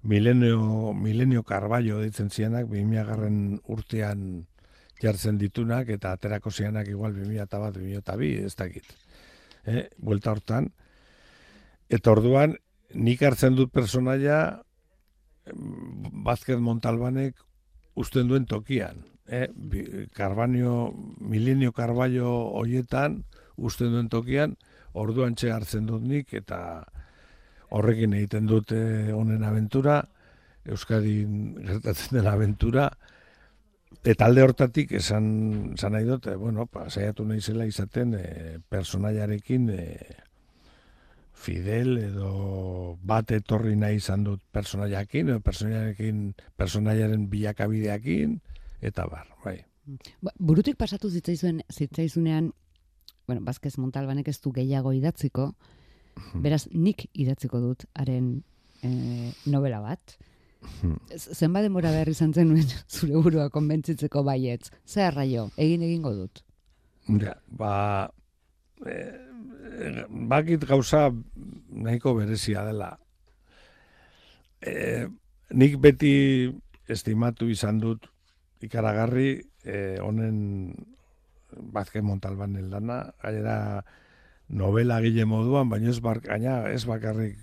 Milenio, 0.04 0.92
Milenio 0.98 1.44
Carballo 1.48 2.02
ditzen 2.02 2.32
zianak, 2.34 2.66
2000 2.72 3.06
garren 3.08 3.38
urtean 3.72 4.24
jartzen 5.00 5.38
ditunak, 5.40 5.92
eta 5.94 6.12
aterako 6.18 6.52
zianak 6.52 6.90
igual 6.92 7.14
2000 7.16 7.46
eta 7.46 7.60
bat, 7.62 7.78
2000 7.78 8.02
eta 8.02 8.16
bi, 8.20 8.34
ez 8.44 8.56
dakit. 8.60 8.90
Eh, 9.66 9.88
buelta 9.98 10.34
hortan. 10.34 10.72
Eta 11.88 12.12
orduan, 12.12 12.58
nik 12.94 13.22
hartzen 13.24 13.56
dut 13.56 13.72
personaia 13.72 14.64
Bazket 16.26 16.60
Montalbanek 16.60 17.40
usten 18.00 18.28
duen 18.28 18.46
tokian. 18.48 19.04
Eh? 19.28 19.48
Karbanio, 20.16 20.92
milenio 21.20 21.72
karbaio 21.76 22.30
hoietan 22.60 23.22
usten 23.58 23.94
duen 23.94 24.10
tokian, 24.10 24.58
orduan 24.94 25.36
txe 25.36 25.52
hartzen 25.54 25.88
dut 25.90 26.04
nik, 26.06 26.34
eta 26.34 26.60
horrekin 27.74 28.14
egiten 28.14 28.50
dute 28.50 28.80
honen 29.14 29.44
aventura, 29.44 30.04
Euskadin 30.64 31.58
gertatzen 31.60 32.20
den 32.20 32.28
aventura, 32.32 32.88
eta 34.08 34.30
alde 34.30 34.46
hortatik 34.46 34.94
esan, 35.00 35.26
esan 35.76 35.96
nahi 35.98 36.06
dut, 36.08 36.30
bueno, 36.40 36.68
pa, 36.72 36.86
saiatu 36.90 37.26
nahi 37.28 37.42
zela 37.42 37.68
izaten 37.68 38.14
e, 38.16 38.24
personaiarekin 38.72 39.68
e, 39.74 39.84
fidel 41.44 41.98
edo 42.00 42.98
bat 43.04 43.34
etorri 43.36 43.76
nahi 43.76 44.00
izan 44.00 44.24
dut 44.28 44.42
personaiakin, 44.56 45.34
edo 45.34 45.44
personaiarekin, 45.44 46.26
personaiaren 46.60 47.28
bilakabideakin, 47.32 48.40
eta 48.82 49.08
bar, 49.12 49.28
bai. 49.44 49.60
Ba, 50.24 50.32
burutik 50.40 50.78
pasatu 50.80 51.12
zitzaizuen, 51.12 51.60
zitzaizunean, 51.72 52.54
bueno, 53.28 53.42
Bazkez 53.46 53.78
Montalbanek 53.78 54.28
ez 54.28 54.40
du 54.42 54.52
gehiago 54.56 54.94
idatziko, 54.94 55.54
hmm. 56.16 56.44
beraz, 56.44 56.68
nik 56.72 57.08
idatziko 57.14 57.62
dut, 57.64 57.86
haren 57.96 58.36
e, 58.84 59.32
novela 59.46 59.82
bat. 59.84 60.18
Hmm. 60.82 60.96
Zenba 61.12 61.62
demora 61.64 61.92
behar 61.92 62.10
izan 62.12 62.34
zenuen 62.34 62.68
zure 62.96 63.20
burua 63.20 63.50
konbentzitzeko 63.54 64.24
baietz. 64.24 64.72
Zer 64.88 65.16
raio, 65.16 65.50
egin 65.58 65.84
egingo 65.84 66.14
dut? 66.16 66.44
Ja, 67.20 67.36
ba, 67.52 67.74
e, 68.88 69.00
bakit 70.32 70.66
gauza 70.68 71.10
nahiko 71.70 72.16
berezia 72.20 72.64
dela. 72.68 72.94
E, 74.64 75.08
nik 75.52 75.78
beti 75.84 76.14
estimatu 76.88 77.50
izan 77.52 77.80
dut 77.84 78.08
ikaragarri 78.64 79.42
e, 79.64 79.98
honen 80.00 80.38
bazke 81.58 82.02
montalban 82.02 82.56
eldana, 82.58 83.14
gainera 83.24 83.84
novela 84.50 85.00
gile 85.02 85.26
moduan, 85.26 85.70
baina 85.70 85.90
ez, 85.90 86.00
bar, 86.04 86.22
gaina, 86.22 86.64
ez 86.72 86.86
bakarrik 86.86 87.38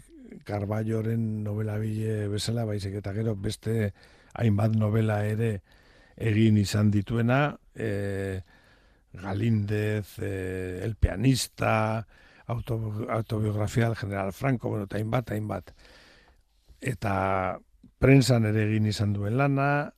Carballoren 0.46 1.42
novela 1.42 1.76
bile 1.82 2.28
bezala, 2.30 2.64
baizik 2.64 2.94
eta 3.00 3.12
gero 3.16 3.34
beste 3.34 3.92
hainbat 4.38 4.76
novela 4.78 5.24
ere 5.26 5.56
egin 6.16 6.58
izan 6.60 6.90
dituena, 6.94 7.58
e, 7.74 8.42
Galíndez, 9.12 10.18
eh, 10.22 10.82
El 10.84 10.94
pianista, 10.94 12.06
autobiografia 12.46 13.86
del 13.86 13.96
general 13.96 14.32
Franco, 14.32 14.68
bueno, 14.68 14.84
eta 14.84 14.96
hainbat, 14.96 15.30
hainbat. 15.30 15.72
Eta 16.80 17.58
prensan 17.98 18.46
ere 18.46 18.64
egin 18.68 18.86
izan 18.86 19.12
duen 19.12 19.36
lana, 19.38 19.92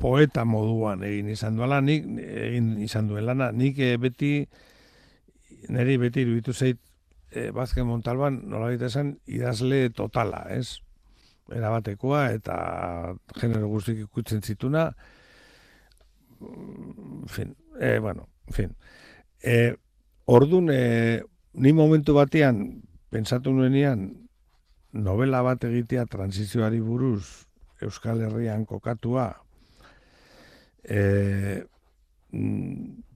poeta 0.00 0.46
moduan 0.48 1.04
egin 1.04 1.28
izan 1.32 1.58
duen 1.58 1.70
lana, 1.70 1.84
nik, 1.84 2.06
egin 2.46 2.72
izan 2.82 3.10
duen 3.10 3.26
lana, 3.28 3.50
nik 3.52 3.78
e, 3.78 3.94
beti, 4.00 4.32
niri 5.68 5.98
beti 6.00 6.24
iruditu 6.24 6.54
zeit, 6.56 6.80
e, 7.30 7.50
Bazken 7.54 7.86
Montalban, 7.86 8.40
nola 8.50 8.72
esan, 8.72 9.18
idazle 9.28 9.88
totala, 9.94 10.46
ez? 10.50 10.80
Erabatekoa 11.50 12.28
eta 12.36 12.56
genero 13.36 13.68
guztik 13.68 14.04
ikutzen 14.06 14.42
zituna, 14.42 14.90
en 16.40 17.28
fin, 17.28 17.54
e, 17.80 17.98
bueno, 17.98 18.28
en 18.48 18.54
fin. 18.54 18.76
E, 19.42 19.74
ordun, 20.24 20.70
e, 20.72 21.22
ni 21.52 21.72
momentu 21.74 22.14
batean, 22.14 22.80
pentsatu 23.10 23.52
nuenean, 23.52 24.08
novela 24.92 25.42
bat 25.42 25.64
egitea 25.66 26.06
transizioari 26.10 26.80
buruz 26.80 27.46
Euskal 27.82 28.22
Herrian 28.22 28.64
kokatua, 28.68 29.32
e, 30.84 31.64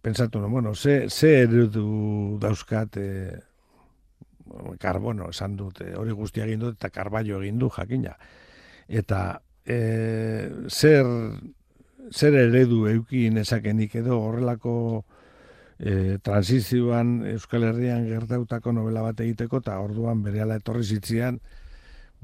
pentsatu 0.04 0.40
nuen, 0.40 0.52
bueno, 0.52 0.74
ze, 0.74 1.08
ze 1.08 1.42
erudu 1.44 2.38
dauzkat 2.40 2.96
e, 3.00 3.08
karbono, 4.78 5.30
esan 5.30 5.56
dut, 5.56 5.80
hori 5.96 6.12
guztia 6.12 6.44
egin 6.44 6.60
dut, 6.66 6.78
eta 6.78 6.90
karbaio 6.92 7.40
egin 7.42 7.58
du, 7.58 7.70
jakina. 7.72 8.14
Eta 8.88 9.20
e, 9.64 9.78
zer 10.68 11.08
zer 12.12 12.34
eredu 12.36 12.84
euki 12.90 13.28
nezakenik 13.32 13.94
edo 14.00 14.18
horrelako 14.20 14.74
e, 15.78 16.18
transizioan 16.22 17.22
Euskal 17.32 17.64
Herrian 17.70 18.06
gertautako 18.08 18.72
novela 18.72 19.02
bat 19.06 19.20
egiteko 19.24 19.62
eta 19.62 19.78
orduan 19.80 20.22
berehala 20.24 20.58
etorri 20.60 20.84
zitzian 20.84 21.40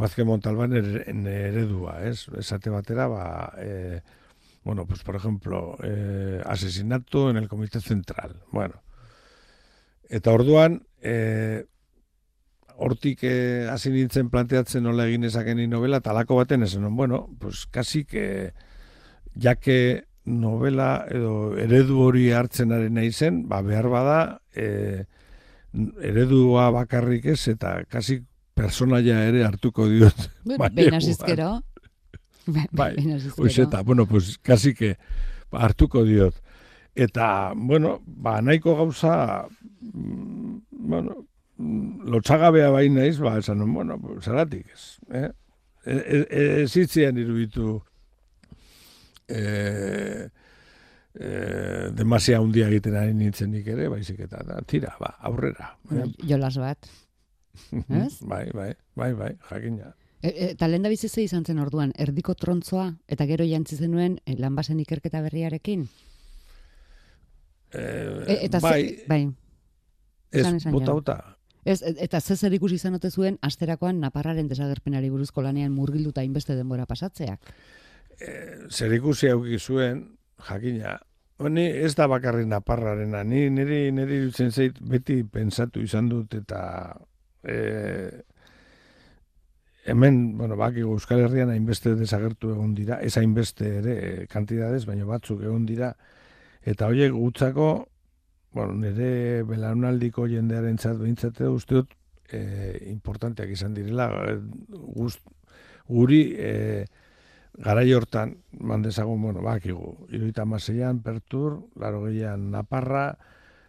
Bazke 0.01 0.25
Montalban 0.25 0.73
eredua, 0.73 1.99
ez? 2.09 2.25
Esate 2.39 2.71
batera, 2.73 3.05
ba, 3.11 3.25
e, 3.61 4.01
bueno, 4.63 4.87
pues 4.87 5.03
por 5.03 5.17
ejemplo, 5.17 5.77
e, 5.83 6.43
asesinato 6.45 7.31
en 7.31 7.37
el 7.37 7.49
Comité 7.49 7.81
Central. 7.81 8.43
Bueno, 8.53 8.83
eta 10.09 10.33
orduan, 10.33 10.87
e, 11.01 11.67
hortik 12.77 13.25
e, 13.25 13.69
hasi 13.71 13.93
nintzen 13.93 14.31
planteatzen 14.33 14.85
nola 14.85 15.07
egin 15.09 15.25
ezaken 15.25 15.63
novela, 15.71 16.01
talako 16.01 16.41
baten 16.41 16.65
esan, 16.65 16.89
bueno, 16.97 17.29
pues 17.39 17.67
casi 17.67 18.05
que 18.05 18.53
jake 19.35 20.07
novela 20.25 21.07
edo 21.09 21.57
eredu 21.59 22.01
hori 22.05 22.31
hartzen 22.33 22.73
ari 22.73 22.91
nahi 22.91 23.11
ba 23.49 23.63
behar 23.63 23.89
bada 23.89 24.41
e, 24.55 25.07
eredua 26.03 26.71
bakarrik 26.71 27.27
ez 27.27 27.49
eta 27.49 27.85
kasi 27.89 28.23
personaia 28.55 29.25
ere 29.25 29.45
hartuko 29.45 29.89
diot. 29.89 30.31
Behin 30.45 30.95
asizkero. 30.95 31.63
Bai, 32.73 32.95
oizeta, 33.39 33.83
bueno, 33.83 34.07
pues, 34.07 34.39
kasi 34.39 34.75
que 34.75 34.97
hartuko 35.51 36.05
diot. 36.05 36.35
Eta, 36.95 37.53
bueno, 37.57 38.01
ba, 38.07 38.41
nahiko 38.43 38.77
gauza, 38.77 39.47
mm, 39.81 40.57
bueno, 40.71 41.27
mm, 41.57 42.11
lotxagabea 42.11 42.71
bain 42.71 42.95
naiz, 42.95 43.19
ba, 43.19 43.39
esan, 43.39 43.63
bueno, 43.73 43.99
zaratik 44.21 44.67
ez. 44.75 44.99
Eh? 45.11 45.31
Ez 45.85 46.77
e, 46.77 46.83
e, 46.85 47.07
e 47.09 47.21
iruditu 47.23 47.81
e, 49.29 50.29
e, 51.15 51.29
demasia 51.97 52.41
hundia 52.41 52.69
egiten 52.69 52.99
ari 53.01 53.15
nintzen 53.15 53.55
nik 53.55 53.71
ere, 53.71 53.89
baizik 53.89 54.21
eta, 54.27 54.43
da, 54.45 54.61
tira, 54.67 54.97
ba, 55.01 55.15
aurrera. 55.31 55.77
Eh? 55.95 56.05
Jolas 56.27 56.59
bat. 56.59 56.91
Ez? 57.89 58.21
bai, 58.23 58.47
bai, 58.55 58.75
bai, 58.97 59.13
bai, 59.15 59.33
jakina. 59.49 59.95
E, 60.23 60.29
e, 60.29 60.51
eta 60.53 60.69
lehen 60.69 60.85
da 60.85 60.93
bizitze 60.93 61.23
izan 61.25 61.45
zen 61.45 61.61
orduan, 61.63 61.93
erdiko 61.99 62.35
trontzoa, 62.37 62.91
eta 63.09 63.27
gero 63.29 63.47
jantzi 63.49 63.77
zenuen 63.81 64.19
e, 64.27 64.37
lanbasen 64.39 64.81
ikerketa 64.83 65.23
berriarekin? 65.25 65.87
E, 67.73 67.83
e, 67.83 68.39
eta 68.47 68.61
bai, 68.61 68.81
ze, 68.89 69.05
bai. 69.09 69.21
Ez, 70.31 70.47
bota, 70.71 70.93
bota. 70.93 71.19
Ez, 71.65 71.81
eta 71.83 72.21
ze 72.21 72.37
zer 72.37 72.53
ikusi 72.57 72.79
zen 72.79 72.99
zuen, 73.11 73.39
asterakoan 73.43 74.01
naparraren 74.01 74.49
desagerpenari 74.49 75.11
buruzko 75.11 75.43
lanean 75.43 75.73
murgilduta 75.73 76.23
inbeste 76.23 76.55
denbora 76.57 76.87
pasatzeak? 76.87 77.53
E, 78.21 78.67
zer 78.69 78.93
ikusi 78.93 79.29
hauki 79.29 79.59
zuen, 79.59 80.19
jakina, 80.49 80.99
Ni 81.49 81.63
ez 81.65 81.95
da 81.97 82.05
bakarri 82.11 82.45
naparrarena, 82.45 83.23
ni 83.25 83.47
niri, 83.49 83.87
niri 83.97 84.19
dutzen 84.27 84.51
zait 84.53 84.77
beti 84.85 85.23
pensatu 85.25 85.81
izan 85.81 86.11
dut 86.11 86.35
eta 86.37 86.61
e, 87.41 87.55
hemen, 89.85 90.37
bueno, 90.39 90.57
baki 90.57 90.81
Euskal 90.85 91.25
Herrian 91.25 91.51
hainbeste 91.51 91.95
desagertu 91.97 92.53
egon 92.55 92.75
dira, 92.75 93.01
ez 93.01 93.17
hainbeste 93.17 93.71
ere 93.81 94.27
kantidades, 94.31 94.85
baina 94.87 95.07
batzuk 95.09 95.43
egon 95.43 95.65
dira, 95.67 95.95
eta 96.63 96.89
horiek 96.91 97.13
gutzako, 97.17 97.71
bueno, 98.53 98.75
nire 98.75 99.43
belaunaldiko 99.49 100.27
jendearen 100.29 100.79
txat 100.81 100.99
behintzate 101.01 101.49
usteot, 101.49 101.95
e, 102.31 102.41
importanteak 102.91 103.51
izan 103.55 103.75
direla, 103.75 104.11
e, 104.29 104.37
gust, 104.97 105.23
guri 105.89 106.23
e, 106.37 106.85
gara 107.61 107.83
hortan, 107.97 108.37
mandezagun, 108.61 109.23
bueno, 109.23 109.43
baki 109.43 109.73
gu, 109.73 109.95
iruita 110.11 110.45
maseian, 110.45 111.01
pertur, 111.03 111.61
laro 111.77 112.05
gehian 112.05 112.51
naparra, 112.51 113.15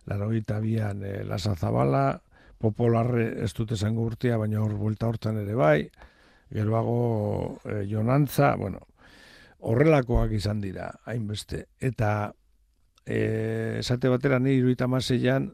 laro 0.06 0.30
bian 0.30 1.04
e, 1.04 1.24
lasa 1.24 1.56
zabala, 1.56 2.22
popularre 2.62 3.44
ez 3.44 3.52
dute 3.58 3.76
zango 3.76 4.06
urtea, 4.08 4.38
baina 4.38 4.62
hor 4.62 4.76
buelta 4.80 5.10
hortan 5.10 5.42
ere 5.42 5.56
bai, 5.58 5.90
geroago 6.52 7.60
e, 7.66 7.82
jonantza, 7.90 8.56
bueno, 8.60 8.86
horrelakoak 9.68 10.34
izan 10.38 10.62
dira, 10.62 10.90
hainbeste. 11.06 11.66
Eta 11.80 12.32
e, 13.06 13.78
esate 13.80 14.12
batera 14.12 14.40
ni 14.40 14.56
iruita 14.60 14.88
maseian, 14.88 15.52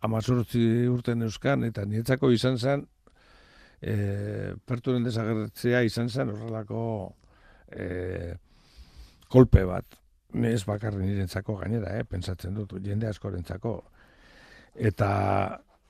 amazortzi 0.00 0.88
urten 0.88 1.22
euskan, 1.26 1.64
eta 1.68 1.84
nietzako 1.84 2.30
izan 2.32 2.58
zen, 2.58 2.86
e, 3.80 4.54
perturen 4.66 5.04
desagertzea 5.04 5.82
izan 5.88 6.08
zen 6.08 6.32
horrelako 6.32 6.82
e, 7.72 8.36
kolpe 9.30 9.64
bat. 9.64 9.96
Ez 10.30 10.62
bakarri 10.66 11.02
nirentzako 11.02 11.56
gainera, 11.58 11.96
eh, 11.98 12.04
pentsatzen 12.06 12.54
dut, 12.54 12.76
jende 12.84 13.08
askorentzako. 13.08 13.72
Eta, 14.90 15.10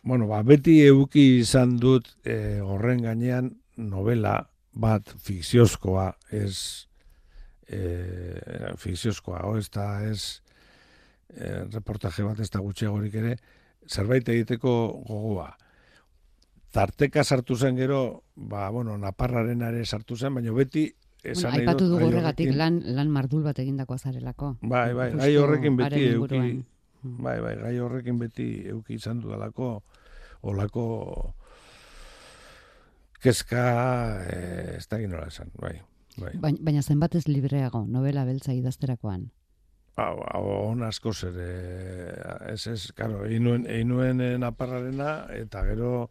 bueno, 0.02 0.26
ba, 0.26 0.42
beti 0.42 0.80
euki 0.87 1.40
izan 1.40 1.76
dut 1.80 2.09
e, 2.25 2.61
horren 2.64 3.02
gainean 3.04 3.52
novela 3.76 4.38
bat 4.73 5.09
fikziozkoa 5.25 6.11
ez 6.33 6.87
e, 7.69 7.80
fikziozkoa 8.80 9.45
o 9.49 9.57
ez 9.59 9.69
da 9.73 9.88
ez 10.07 10.40
e, 11.35 11.66
reportaje 11.73 12.25
bat 12.25 12.40
ez 12.40 12.50
da 12.50 12.62
gutxiagorik 12.64 13.14
ere 13.23 13.37
zerbait 13.88 14.28
egiteko 14.28 14.73
gogoa 15.09 15.50
tarteka 16.73 17.25
sartu 17.25 17.57
zen 17.57 17.76
gero 17.76 18.23
ba, 18.35 18.69
bueno, 18.71 18.97
naparraren 18.99 19.62
ere 19.69 19.85
sartu 19.85 20.16
zen 20.16 20.35
baina 20.35 20.52
beti 20.54 20.86
esan 21.23 21.50
bueno, 21.50 21.60
aipatu 21.60 21.89
dugu 21.91 22.08
horregatik 22.08 22.54
lan, 22.56 22.80
lan 22.97 23.10
mardul 23.13 23.43
bat 23.45 23.58
egindako 23.58 23.99
azarelako 23.99 24.54
bai, 24.63 24.93
bai, 24.95 25.10
gai 25.19 25.32
horrekin 25.36 25.76
beti 25.76 26.06
euki, 26.15 26.45
bai, 27.02 27.39
bai, 27.41 27.54
gai 27.56 27.75
horrekin 27.80 28.19
beti 28.19 28.49
euki 28.71 28.97
izan 28.99 29.21
dudalako 29.21 29.82
olako 30.43 30.86
kezka 33.21 33.65
eh, 34.25 34.76
ez 34.78 34.86
da 34.89 34.99
ginola 35.00 35.28
esan, 35.28 35.52
bai. 35.60 35.75
bai. 36.17 36.32
Baina 36.41 36.82
zenbat 36.82 37.15
ez 37.15 37.26
libreago, 37.28 37.84
novela 37.86 38.25
beltza 38.25 38.56
idazterakoan? 38.56 39.28
Hau, 40.00 40.17
hau, 40.32 40.45
on 40.71 40.84
asko 40.86 41.13
zer, 41.13 41.36
ez 42.49 42.67
ez, 42.71 42.93
karo, 42.97 43.25
einuen, 43.28 43.67
einuen 43.69 44.23
naparrarena, 44.41 45.26
eta 45.36 45.65
gero, 45.67 46.10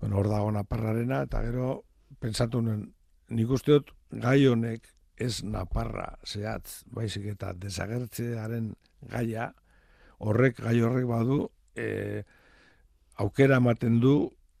bueno, 0.00 0.18
hor 0.20 0.28
dago 0.28 0.50
naparrarena, 0.52 1.22
eta 1.24 1.40
gero, 1.46 1.70
pentsatu 2.20 2.60
nuen, 2.66 2.90
nik 3.30 3.54
usteot, 3.56 3.94
gai 4.10 4.42
honek 4.50 4.90
ez 5.20 5.40
naparra 5.44 6.10
zehatz, 6.26 6.82
baizik 6.92 7.30
eta 7.34 7.54
desagertzearen 7.56 8.72
gaia, 9.08 9.50
horrek, 10.20 10.60
gai 10.60 10.76
horrek 10.84 11.08
badu, 11.08 11.40
e, 11.76 12.22
aukera 13.20 13.58
ematen 13.60 14.00
du 14.00 14.14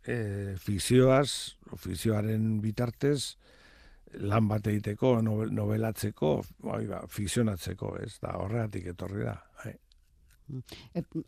e, 0.04 0.56
fikzioaz, 0.60 1.56
fikzioaren 1.76 2.58
bitartez, 2.64 3.36
lan 4.26 4.48
bat 4.50 4.66
egiteko, 4.66 5.20
nobelatzeko, 5.22 6.32
bai, 6.66 6.82
ba, 6.90 7.04
fikzionatzeko, 7.08 7.94
ez 8.02 8.16
da, 8.22 8.34
horregatik 8.40 8.90
etorri 8.94 9.28
da. 9.28 9.36
Bai. 9.60 9.76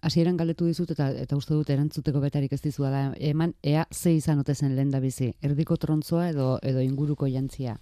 Hasieran 0.03 0.37
galdetu 0.37 0.67
dizut 0.67 0.91
eta 0.95 1.09
eta 1.23 1.37
uste 1.39 1.55
dut 1.55 1.71
erantzuteko 1.71 2.21
betarik 2.25 2.53
ez 2.57 2.61
dizu 2.65 2.83
da 2.91 3.05
eman 3.31 3.55
ea 3.63 3.85
ze 3.93 4.17
izan 4.17 4.41
ote 4.43 4.55
zen 4.55 4.75
lenda 4.75 4.99
bizi 5.01 5.33
erdiko 5.43 5.77
trontzoa 5.77 6.29
edo 6.31 6.59
edo 6.63 6.81
inguruko 6.83 7.29
jantzia 7.31 7.77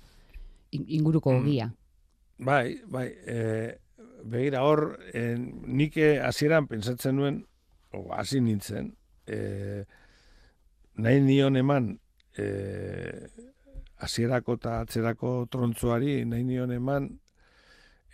inguruko 0.71 1.33
mm. 1.33 1.39
ogia 1.41 1.71
bai 2.39 2.81
bai 2.87 3.07
e, 3.27 3.39
begira 4.24 4.62
hor 4.66 4.98
e, 5.14 5.37
nik 5.38 5.96
hasieran 6.22 6.68
pentsatzen 6.70 7.16
nuen 7.16 7.42
o 7.92 8.06
hasi 8.14 8.40
nintzen 8.40 8.92
e, 9.26 9.85
nahi 11.00 11.20
nion 11.24 11.56
eman 11.56 11.92
e, 12.38 12.46
asierako 14.00 14.56
eta 14.59 14.78
atzerako 14.85 15.33
trontzoari, 15.52 16.24
nahi 16.24 16.44
nion 16.44 16.72
eman 16.72 17.11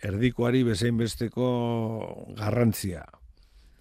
erdikoari 0.03 0.63
bezein 0.67 0.97
besteko 0.99 1.47
garrantzia. 2.37 3.05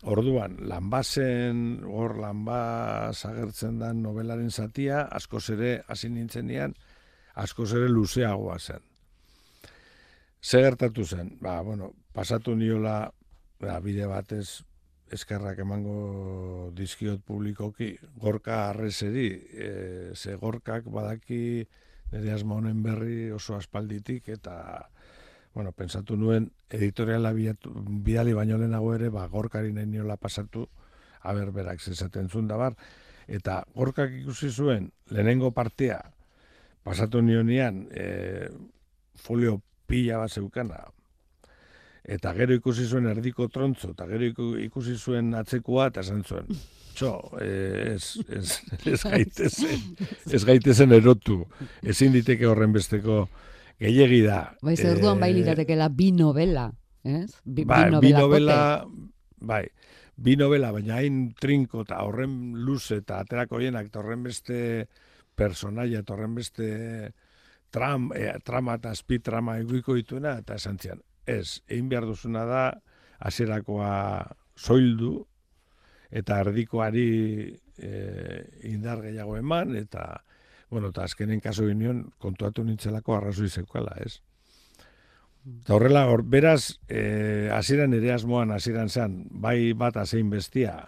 Orduan, 0.07 0.59
lanbazen, 0.71 1.83
hor 1.91 2.15
lanbaz 2.21 3.25
agertzen 3.27 3.81
da 3.81 3.91
novelaren 3.97 4.53
zatia, 4.53 5.03
asko 5.11 5.41
ere 5.53 5.81
hasi 5.89 6.11
nintzen 6.13 6.47
nian, 6.47 6.77
asko 7.35 7.67
ere 7.67 7.89
luzeagoa 7.91 8.59
zen. 8.59 8.85
Zer 10.47 10.63
gertatu 10.63 11.05
zen? 11.05 11.33
Ba, 11.41 11.61
bueno, 11.63 11.91
pasatu 12.17 12.57
niola, 12.57 13.13
ba, 13.61 13.77
bide 13.85 14.09
batez, 14.09 14.65
eskerrak 15.13 15.61
emango 15.63 16.73
dizkiot 16.75 17.21
publikoki 17.27 17.93
gorka 18.19 18.71
arrezeri, 18.71 19.29
e, 19.53 19.69
ze 20.15 20.35
gorkak 20.41 20.89
badaki 20.91 21.67
nire 22.13 22.33
asma 22.33 22.57
honen 22.57 22.83
berri 22.83 23.31
oso 23.31 23.55
aspalditik 23.57 24.29
eta 24.35 24.57
bueno, 25.55 25.73
pensatu 25.73 26.17
nuen 26.17 26.51
editoriala 26.71 27.33
bidali 27.33 28.35
baino 28.35 28.59
lehenago 28.59 28.95
ere 28.95 29.09
ba, 29.11 29.29
gorkari 29.29 29.73
nahi 29.73 29.87
niola 29.87 30.17
pasatu 30.17 30.67
haber 31.23 31.53
berak 31.53 31.81
zezaten 31.81 32.29
zuen 32.29 32.49
bar 32.49 32.75
eta 33.27 33.63
gorkak 33.75 34.11
ikusi 34.23 34.51
zuen 34.51 34.91
lehenengo 35.11 35.53
partea 35.53 36.01
pasatu 36.83 37.23
nionian 37.23 37.87
e, 37.91 38.49
folio 39.15 39.61
pila 39.87 40.19
bat 40.19 40.31
zeukana 40.31 40.85
eta 42.07 42.33
gero 42.37 42.55
ikusi 42.55 42.87
zuen 42.87 43.09
erdiko 43.11 43.49
trontzo, 43.53 43.91
eta 43.97 44.07
gero 44.07 44.53
ikusi 44.63 44.95
zuen 44.97 45.35
atzekoa, 45.35 45.89
eta 45.91 46.05
esan 46.05 46.23
zuen, 46.23 46.47
txo, 46.97 47.13
ez, 47.43 48.15
ez, 48.31 48.53
ez 48.93 49.01
gaitezen, 49.03 49.83
ez 50.39 50.43
gaitezen 50.47 50.95
erotu, 50.97 51.43
ezin 51.83 52.15
diteke 52.15 52.47
horren 52.47 52.75
besteko 52.77 53.25
gehiagi 53.83 54.23
da. 54.25 54.41
Bai, 54.65 54.77
zer 54.79 55.03
duan 55.03 55.21
bai 55.21 55.33
liratekela 55.35 55.91
bi 55.93 56.13
novela, 56.15 56.69
ez? 57.03 57.29
Bi, 57.43 57.67
bai, 57.67 57.91
bi 58.01 58.15
novela, 58.15 58.61
bai, 59.43 59.65
bi 60.17 60.39
novela, 60.39 60.71
baina 60.73 61.01
hain 61.03 61.27
trinko 61.37 61.83
eta 61.85 62.01
horren 62.07 62.55
luze 62.65 63.03
eta 63.03 63.21
aterako 63.25 63.61
hienak, 63.65 63.91
eta 63.91 64.01
horren 64.01 64.23
beste 64.25 64.61
personaia, 65.37 66.01
eta 66.07 66.15
horren 66.15 66.39
beste 66.39 66.71
tram, 67.75 68.09
e, 68.15 68.31
trama 68.47 68.79
eta 68.79 68.95
azpi 68.95 69.19
trama 69.21 69.59
eguiko 69.61 69.99
dituena, 69.99 70.39
eta 70.41 70.57
esan 70.57 70.79
Ez, 71.27 71.63
egin 71.69 71.89
behar 71.91 72.07
duzuna 72.07 72.45
da, 72.47 72.63
azerakoa 73.19 73.93
soildu, 74.57 75.19
eta 76.11 76.39
erdikoari 76.45 77.09
e, 77.79 77.93
indar 78.71 79.03
gehiago 79.03 79.37
eman, 79.37 79.75
eta, 79.77 80.07
bueno, 80.71 80.93
eta 80.95 81.05
azkenen 81.05 81.43
kaso 81.43 81.67
ginen 81.67 82.07
kontuatu 82.23 82.65
nintzelako 82.65 83.17
arrazoi 83.17 83.51
zeukala, 83.51 83.97
ez? 84.05 84.21
Eta 85.47 85.77
horrela, 85.77 86.07
hor, 86.11 86.25
beraz, 86.27 86.79
e, 86.89 87.49
aziran 87.55 87.95
ere 87.95 88.13
asmoan, 88.15 88.55
aziran 88.55 88.89
zen, 88.91 89.25
bai 89.31 89.73
bat 89.79 89.99
azein 90.03 90.31
bestia, 90.31 90.79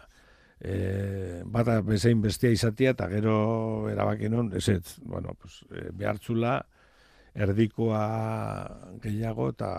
e, 0.60 1.42
bata 1.46 1.80
bezain 1.86 2.22
bestia 2.22 2.50
izatia 2.50 2.94
eta 2.96 3.08
gero 3.10 3.88
erabaki 3.90 4.28
non 4.28 4.50
ez 4.56 4.68
ez, 4.68 4.98
bueno, 5.02 5.34
pues, 5.40 5.62
e, 5.70 5.90
behartzula 5.92 6.60
erdikoa 7.38 8.02
gehiago 9.02 9.50
eta 9.54 9.70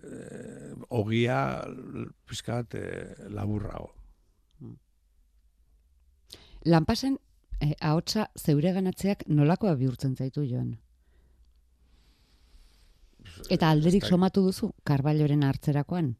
e, 0.00 0.72
ogia 0.90 1.40
pizkat 2.28 2.76
e, 2.78 2.86
laburrago. 3.34 3.92
Lanpasen 6.64 7.18
e, 7.60 7.74
ahotsa 7.80 8.28
zeure 8.38 8.72
ganatzeak 8.72 9.26
nolakoa 9.28 9.74
bihurtzen 9.78 10.16
zaitu 10.16 10.46
joan? 10.48 10.76
Eta 13.50 13.70
alderik 13.70 14.04
somatu 14.06 14.42
duzu, 14.44 14.72
karballoren 14.86 15.44
hartzerakoan? 15.46 16.14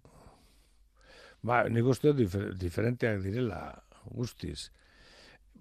Ba, 1.43 1.65
nik 1.69 1.89
uste 1.91 2.13
difer, 2.15 2.53
diferenteak 2.59 3.21
direla 3.25 3.63
guztiz. 4.07 4.71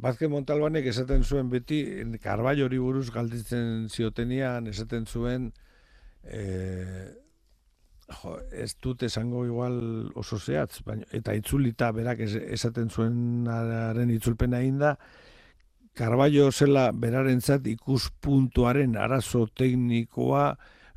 Bazke 0.01 0.27
Montalbanek 0.31 0.87
esaten 0.89 1.23
zuen 1.23 1.49
beti, 1.51 1.81
karbai 2.23 2.55
hori 2.65 2.79
buruz 2.81 3.11
galditzen 3.13 3.87
ziotenian, 3.89 4.65
esaten 4.71 5.05
zuen, 5.05 5.51
e, 6.25 6.41
jo, 8.21 8.37
ez 8.51 8.71
dut 8.81 9.03
esango 9.05 9.45
igual 9.45 9.77
oso 10.17 10.39
zehatz, 10.39 10.81
baina, 10.87 11.05
eta 11.13 11.35
itzulita 11.37 11.91
berak 11.93 12.23
esaten 12.25 12.89
zuen 12.89 13.45
haren 13.51 14.09
itzulpena 14.17 14.63
inda, 14.65 14.95
Karbaio 15.91 16.45
zela 16.55 16.85
berarentzat 16.95 17.65
ikuspuntuaren 17.67 18.93
arazo 18.95 19.43
teknikoa 19.59 20.45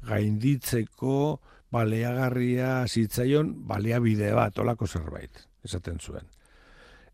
gainditzeko, 0.06 1.40
baleagarria 1.74 2.84
zitzaion 2.86 3.50
baleabide 3.66 4.30
bat, 4.36 4.60
olako 4.62 4.86
zerbait, 4.86 5.40
esaten 5.66 5.98
zuen. 5.98 6.30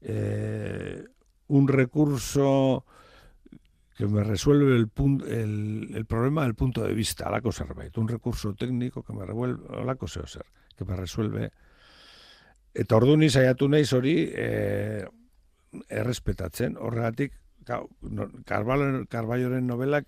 E, 0.02 0.16
un 1.50 1.68
recurso 1.68 2.84
que 3.96 4.06
me 4.06 4.24
resuelve 4.24 4.76
el, 4.76 4.88
punto, 4.88 5.26
el, 5.26 5.90
el 5.94 6.06
problema 6.06 6.44
del 6.44 6.54
punto 6.54 6.82
de 6.82 6.94
vista, 6.94 7.26
alako 7.26 7.52
zerbait. 7.52 7.96
Un 7.98 8.08
recurso 8.08 8.54
técnico 8.54 9.02
que 9.02 9.12
me 9.12 9.26
revuelve, 9.26 9.66
olako 9.76 10.08
zeo 10.08 10.26
zer, 10.26 10.46
que 10.76 10.84
me 10.84 10.96
resuelve. 10.96 11.50
Eta 12.72 12.96
ordu 12.96 13.16
ni 13.18 13.28
saiatu 13.28 13.68
naiz 13.68 13.92
hori 13.92 14.14
e, 14.32 15.04
errespetatzen, 15.88 16.78
horregatik, 16.78 17.36
Carballoren 18.48 19.66
novelak 19.68 20.06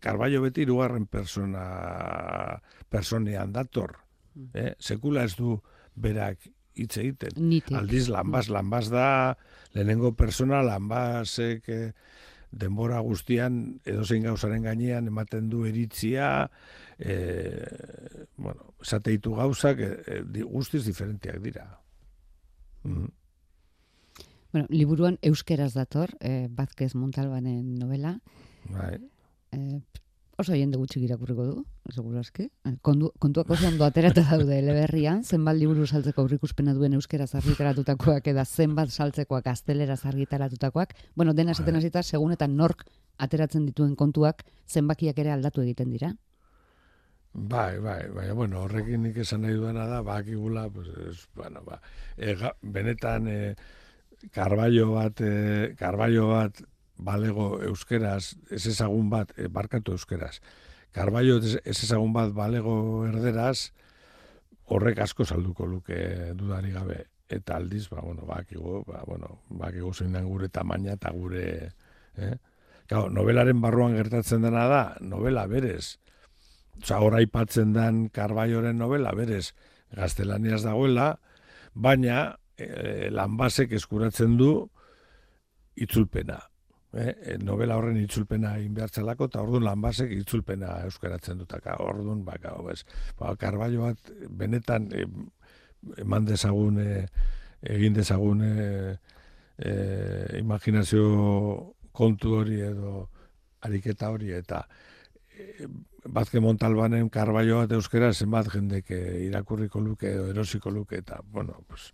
Carballo 0.00 0.40
beti 0.40 0.62
irugarren 0.62 1.08
persona 1.10 2.62
personean 2.88 3.52
dator. 3.52 3.96
Mm. 4.34 4.46
Eh? 4.54 4.74
Sekula 4.78 5.24
ez 5.26 5.34
du 5.36 5.58
berak 5.96 6.46
hitz 6.76 6.96
egiten. 7.02 7.50
Aldiz 7.76 8.06
lanbaz, 8.12 8.46
lanbaz 8.52 8.86
da, 8.92 9.08
lehenengo 9.74 10.12
persona 10.16 10.62
lanbazek 10.66 11.68
eh, 11.72 11.90
denbora 12.52 13.00
guztian 13.04 13.80
edozein 13.84 14.26
gauzaren 14.28 14.64
gainean 14.68 15.10
ematen 15.10 15.50
du 15.50 15.64
eritzia, 15.68 16.48
eh, 16.98 18.26
bueno, 18.36 18.72
esateitu 18.82 19.34
gauzak 19.36 19.82
eh, 19.82 20.22
guztiz 20.44 20.84
diferentiak 20.86 21.42
dira. 21.44 21.66
Mm. 22.84 23.12
Bueno, 24.52 24.66
liburuan 24.70 25.18
euskeraz 25.26 25.74
dator, 25.74 26.14
eh, 26.20 26.46
Bazkez 26.48 26.94
Montalbanen 26.94 27.74
novela. 27.80 28.18
Bai 28.70 28.96
eh, 29.52 29.80
oso 30.36 30.54
jende 30.54 30.76
gutxi 30.76 31.00
irakurriko 31.04 31.46
du, 31.46 31.64
seguru 31.92 32.20
aski. 32.20 32.48
Eh, 32.68 32.74
kontu, 32.82 33.10
kontuak 33.22 33.50
oso 33.56 33.68
ondo 33.68 33.86
aterata 33.86 34.24
daude 34.30 34.58
eleberrian, 34.58 35.24
zenbat 35.24 35.56
liburu 35.56 35.86
saltzeko 35.86 36.24
aurrikuspena 36.24 36.74
duen 36.76 36.94
euskera 36.98 37.26
argitaratutakoak 37.40 38.28
eta 38.32 38.44
zenbat 38.44 38.92
saltzekoak 38.92 39.44
gaztelera 39.44 39.96
argitaratutakoak. 40.12 40.94
Bueno, 41.14 41.34
dena 41.34 41.56
esaten 41.56 41.74
bai. 41.74 41.82
hasita 41.82 42.02
segun 42.02 42.36
eta 42.36 42.48
nork 42.48 42.84
ateratzen 43.18 43.66
dituen 43.66 43.96
kontuak 43.96 44.44
zenbakiak 44.68 45.18
ere 45.18 45.32
aldatu 45.32 45.64
egiten 45.64 45.90
dira. 45.90 46.12
Bai, 47.36 47.78
bai, 47.78 48.08
bai, 48.08 48.30
bueno, 48.32 48.62
horrekin 48.64 49.02
nik 49.04 49.18
esan 49.20 49.42
nahi 49.44 49.58
duena 49.60 49.84
da, 49.86 50.00
bakigula, 50.00 50.70
pues, 50.72 50.88
es, 51.04 51.26
bueno, 51.36 51.60
ba, 51.66 51.82
e, 52.16 52.32
benetan, 52.62 53.28
e, 53.28 54.30
karbaio 54.32 54.86
bat, 54.94 55.20
e, 55.20 55.74
karbaio 55.76 56.30
bat, 56.30 56.62
balego 56.96 57.60
euskeraz, 57.62 58.36
ez 58.50 58.66
ezagun 58.66 59.10
bat, 59.10 59.32
e, 59.36 59.48
barkatu 59.52 59.92
euskeraz. 59.96 60.38
Karbaio 60.96 61.38
ez 61.38 61.76
ezagun 61.76 62.12
bat 62.14 62.32
balego 62.34 63.04
erderaz, 63.08 63.72
horrek 64.72 65.02
asko 65.04 65.24
salduko 65.24 65.66
luke 65.66 65.98
dudari 66.34 66.72
gabe. 66.72 67.04
Eta 67.28 67.56
aldiz, 67.56 67.88
ba, 67.90 68.00
bueno, 68.00 68.22
bakigu, 68.26 68.82
ba, 68.86 69.02
bueno, 69.06 69.40
bakigu 69.50 69.92
zein 69.92 70.16
gure 70.24 70.48
tamaina 70.48 70.94
eta 70.94 71.10
gure... 71.10 71.72
Eh? 72.16 72.36
Gau, 72.86 73.08
novelaren 73.10 73.60
barruan 73.60 73.96
gertatzen 73.98 74.46
dena 74.46 74.68
da, 74.70 74.82
novela 75.00 75.46
berez. 75.50 75.98
Osa, 76.78 77.00
hor 77.02 77.16
aipatzen 77.18 77.72
den 77.74 78.04
karbaioren 78.14 78.78
novela 78.78 79.10
berez, 79.16 79.50
gaztelaniaz 79.90 80.62
dagoela, 80.62 81.16
baina 81.74 82.36
e, 82.56 83.10
lanbasek 83.10 83.74
eskuratzen 83.74 84.36
du 84.38 84.52
itzulpena 85.74 86.38
eh, 86.94 87.14
e, 87.34 87.38
novela 87.42 87.76
horren 87.76 87.98
itzulpena 88.00 88.56
egin 88.60 88.74
behartzelako, 88.76 89.28
eta 89.30 89.42
orduan 89.42 89.66
lanbasek 89.66 90.12
itzulpena 90.20 90.82
euskaratzen 90.86 91.38
dutaka. 91.42 91.76
Orduan, 91.84 92.24
baka, 92.24 92.54
bez, 92.66 92.82
ba, 93.18 93.34
karbaio 93.40 93.88
bat, 93.88 94.12
benetan, 94.30 94.90
eman 95.98 96.28
dezagun, 96.28 96.80
e, 96.80 97.06
egin 97.76 97.96
dezagun, 97.96 98.42
e, 98.42 98.96
e, 99.58 99.74
imaginazio 100.40 101.04
kontu 101.96 102.40
hori 102.40 102.60
edo 102.60 103.08
ariketa 103.66 104.10
hori, 104.12 104.32
eta 104.36 104.64
e, 105.32 105.68
Bazke 106.06 106.38
Montalbanen 106.38 107.08
karbaio 107.10 107.64
bat 107.64 107.72
euskara 107.74 108.12
zenbat 108.12 108.46
jendek 108.52 108.92
irakurriko 108.94 109.80
luke 109.82 110.12
edo 110.12 110.28
erosiko 110.30 110.70
luke 110.70 111.00
eta 111.00 111.18
bueno, 111.32 111.64
pues, 111.66 111.88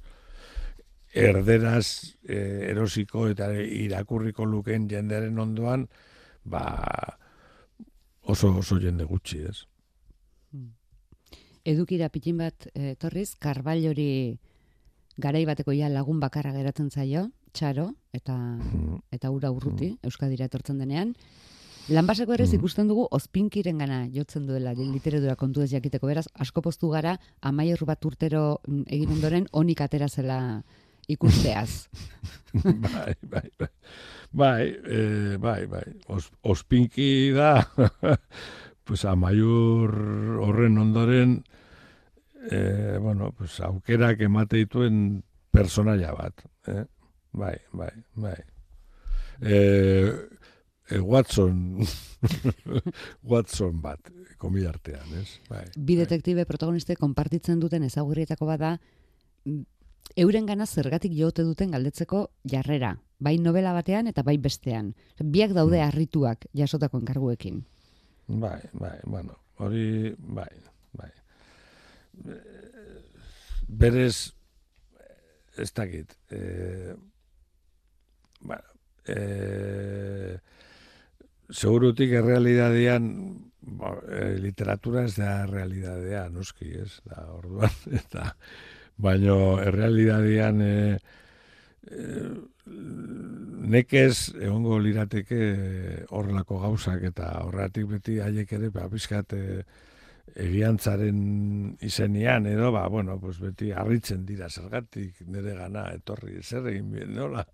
erderaz 1.12 2.16
e, 2.24 2.36
erosiko 2.70 3.26
eta 3.28 3.50
irakurriko 3.52 4.46
luken 4.48 4.88
jenderen 4.90 5.38
ondoan, 5.38 5.86
ba, 6.44 6.62
oso 8.22 8.54
oso 8.58 8.78
jende 8.80 9.04
gutxi, 9.04 9.42
ez? 9.48 9.64
Hmm. 10.52 10.72
Edukira 11.64 12.08
pitin 12.08 12.40
bat 12.40 12.68
e, 12.74 12.94
torriz, 12.96 13.34
karbailori 13.38 14.38
garai 15.20 15.44
bateko 15.44 15.74
ja 15.76 15.90
lagun 15.92 16.20
bakarra 16.20 16.52
geratzen 16.56 16.90
zaio, 16.90 17.28
txaro, 17.52 17.92
eta, 18.12 18.34
hmm. 18.34 19.00
eta 19.12 19.30
ura 19.30 19.50
urruti, 19.52 19.92
mm. 19.92 20.08
Euskadira 20.08 20.46
etortzen 20.48 20.78
denean. 20.80 21.12
Lanbaseko 21.92 22.32
ere 22.36 22.46
ikusten 22.46 22.86
dugu 22.88 23.08
ospinkiren 23.10 23.80
gana 23.82 24.04
jotzen 24.14 24.46
duela 24.46 24.72
literatura 24.78 25.34
kontu 25.36 25.64
ez 25.64 25.72
jakiteko 25.72 26.06
beraz, 26.06 26.28
asko 26.38 26.62
postu 26.62 26.88
gara, 26.88 27.16
amaierru 27.42 27.86
bat 27.86 28.04
urtero 28.06 28.60
mm, 28.68 28.84
egin 28.86 29.10
ondoren, 29.16 29.48
onik 29.52 29.82
atera 29.82 30.08
zela 30.08 30.62
ikusteaz. 31.08 31.88
bai, 32.62 33.14
bai, 33.22 33.48
bai. 33.58 33.70
Bai, 34.32 34.64
eh, 34.88 35.36
bai, 35.36 35.66
bai. 35.66 35.84
Os, 36.08 36.30
ospinki 36.42 37.32
da, 37.36 37.66
pues 38.84 39.04
amaiur 39.04 39.92
horren 40.40 40.78
ondoren, 40.80 41.42
eh, 42.50 42.96
bueno, 43.00 43.32
pues 43.36 43.60
aukerak 43.60 44.24
emate 44.24 44.62
dituen 44.64 45.22
personaia 45.52 46.14
bat. 46.16 46.44
Eh? 46.66 46.84
Bai, 47.32 47.56
bai, 47.72 47.92
bai. 48.14 48.38
Eh, 49.42 50.12
eh, 50.88 51.00
Watson, 51.00 51.84
Watson 53.22 53.80
bat, 53.82 54.10
komi 54.38 54.64
artean, 54.64 55.12
ez? 55.20 55.40
Bai, 55.50 55.66
Bi 55.76 55.96
bai. 55.96 56.06
detektibe 56.06 56.46
protagoniste 56.48 56.96
konpartitzen 56.96 57.60
duten 57.60 57.84
ezagurrietako 57.84 58.48
bada, 58.48 58.78
euren 60.16 60.46
gana 60.46 60.66
zergatik 60.66 61.12
jote 61.16 61.42
duten 61.42 61.72
galdetzeko 61.72 62.26
jarrera, 62.48 62.96
bai 63.18 63.38
novela 63.38 63.72
batean 63.72 64.10
eta 64.10 64.22
bai 64.22 64.36
bestean. 64.38 64.92
Biak 65.18 65.54
daude 65.56 65.78
hmm. 65.78 65.88
harrituak 65.88 66.46
jasotako 66.54 67.02
enkarguekin. 67.02 67.62
Bai, 68.28 68.60
bai, 68.72 68.98
bueno, 69.04 69.38
hori, 69.58 70.14
bai, 70.18 70.50
bai. 70.98 71.10
Berez, 73.68 74.32
ez 75.56 75.70
dakit, 75.74 76.14
e, 76.30 76.94
bueno, 78.40 78.62
e, 79.06 80.38
segurutik 81.50 82.12
errealidadean, 82.20 83.08
ba, 83.78 83.96
e, 84.08 84.36
literatura 84.40 85.04
ez 85.08 85.16
da 85.18 85.46
realidadea, 85.50 86.28
noski, 86.32 86.70
ez, 86.84 87.00
da, 87.08 87.26
orduan, 87.34 87.74
eta, 88.02 88.32
baino 89.02 89.36
errealitatean 89.60 90.62
e, 90.62 90.74
eh, 91.90 92.30
nekez 93.72 94.34
egongo 94.38 94.78
lirateke 94.82 95.40
horrelako 96.14 96.60
gauzak 96.62 97.02
eta 97.10 97.32
horretik 97.46 97.88
beti 97.96 98.20
haiek 98.22 98.52
ere 98.58 98.70
ba 98.74 98.86
bizkat 98.90 99.34
eh, 99.38 99.62
egiantzaren 100.38 101.18
izenian 101.82 102.46
edo 102.46 102.70
ba 102.72 102.86
bueno 102.88 103.18
pues 103.20 103.38
beti 103.40 103.72
harritzen 103.72 104.24
dira 104.26 104.48
zergatik 104.48 105.20
nere 105.26 105.54
gana 105.58 105.88
etorri 105.92 106.40
zer 106.42 106.66
egin 106.70 106.94
nola 107.14 107.44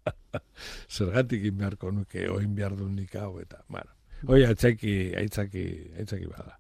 zergatik 0.99 1.41
egin 1.41 1.59
beharko 1.59 1.91
nuke 1.93 2.29
oin 2.29 2.55
behar 2.55 2.77
du 2.77 2.89
nik 2.89 3.17
hau 3.17 3.39
eta 3.41 3.65
bueno 3.69 3.91
hoi 4.27 4.45
aitzaki 4.45 5.15
aitzaki 5.17 5.65
aitzaki 5.99 6.27
bada 6.27 6.59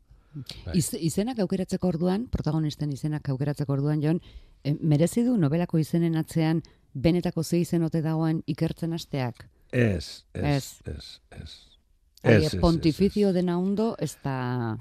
bai. 0.64 0.76
Iz, 0.78 0.92
izenak 0.94 1.38
aukeratzeko 1.44 1.88
orduan 1.88 2.26
protagonisten 2.32 2.92
izenak 2.92 3.28
aukeratzeko 3.28 3.72
orduan 3.72 4.02
jon 4.02 4.20
e, 4.20 4.47
merezi 4.80 5.24
du 5.24 5.36
novelako 5.36 5.78
izenen 5.78 6.16
atzean 6.16 6.62
benetako 6.94 7.42
ze 7.42 7.60
izenote 7.60 8.02
dagoen 8.02 8.42
ikertzen 8.46 8.92
asteak 8.92 9.48
ez 9.72 10.24
ez 10.34 10.80
ez 10.84 11.20
ez 11.30 11.68
Ez, 12.22 12.56
pontificio 12.56 13.32
de 13.32 13.42
Naundo 13.42 13.94
está 14.00 14.76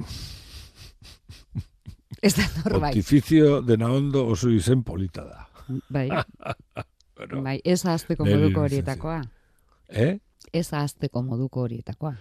Ez 2.21 2.36
da 2.36 2.43
norbait. 2.63 2.95
Pontificio 2.95 3.62
de 3.62 3.78
Naondo 3.78 4.26
oso 4.28 4.50
izen 4.50 4.84
polita 4.84 5.23
da. 5.26 5.47
Bai. 5.89 6.08
bueno, 7.17 7.41
bai, 7.43 7.60
ez 7.63 7.84
azteko 7.86 8.26
moduko 8.26 8.63
horietakoa. 8.65 9.19
Eh? 9.89 10.17
Ez 10.54 10.71
azteko 10.73 11.21
moduko 11.23 11.67
horietakoa. 11.67 12.15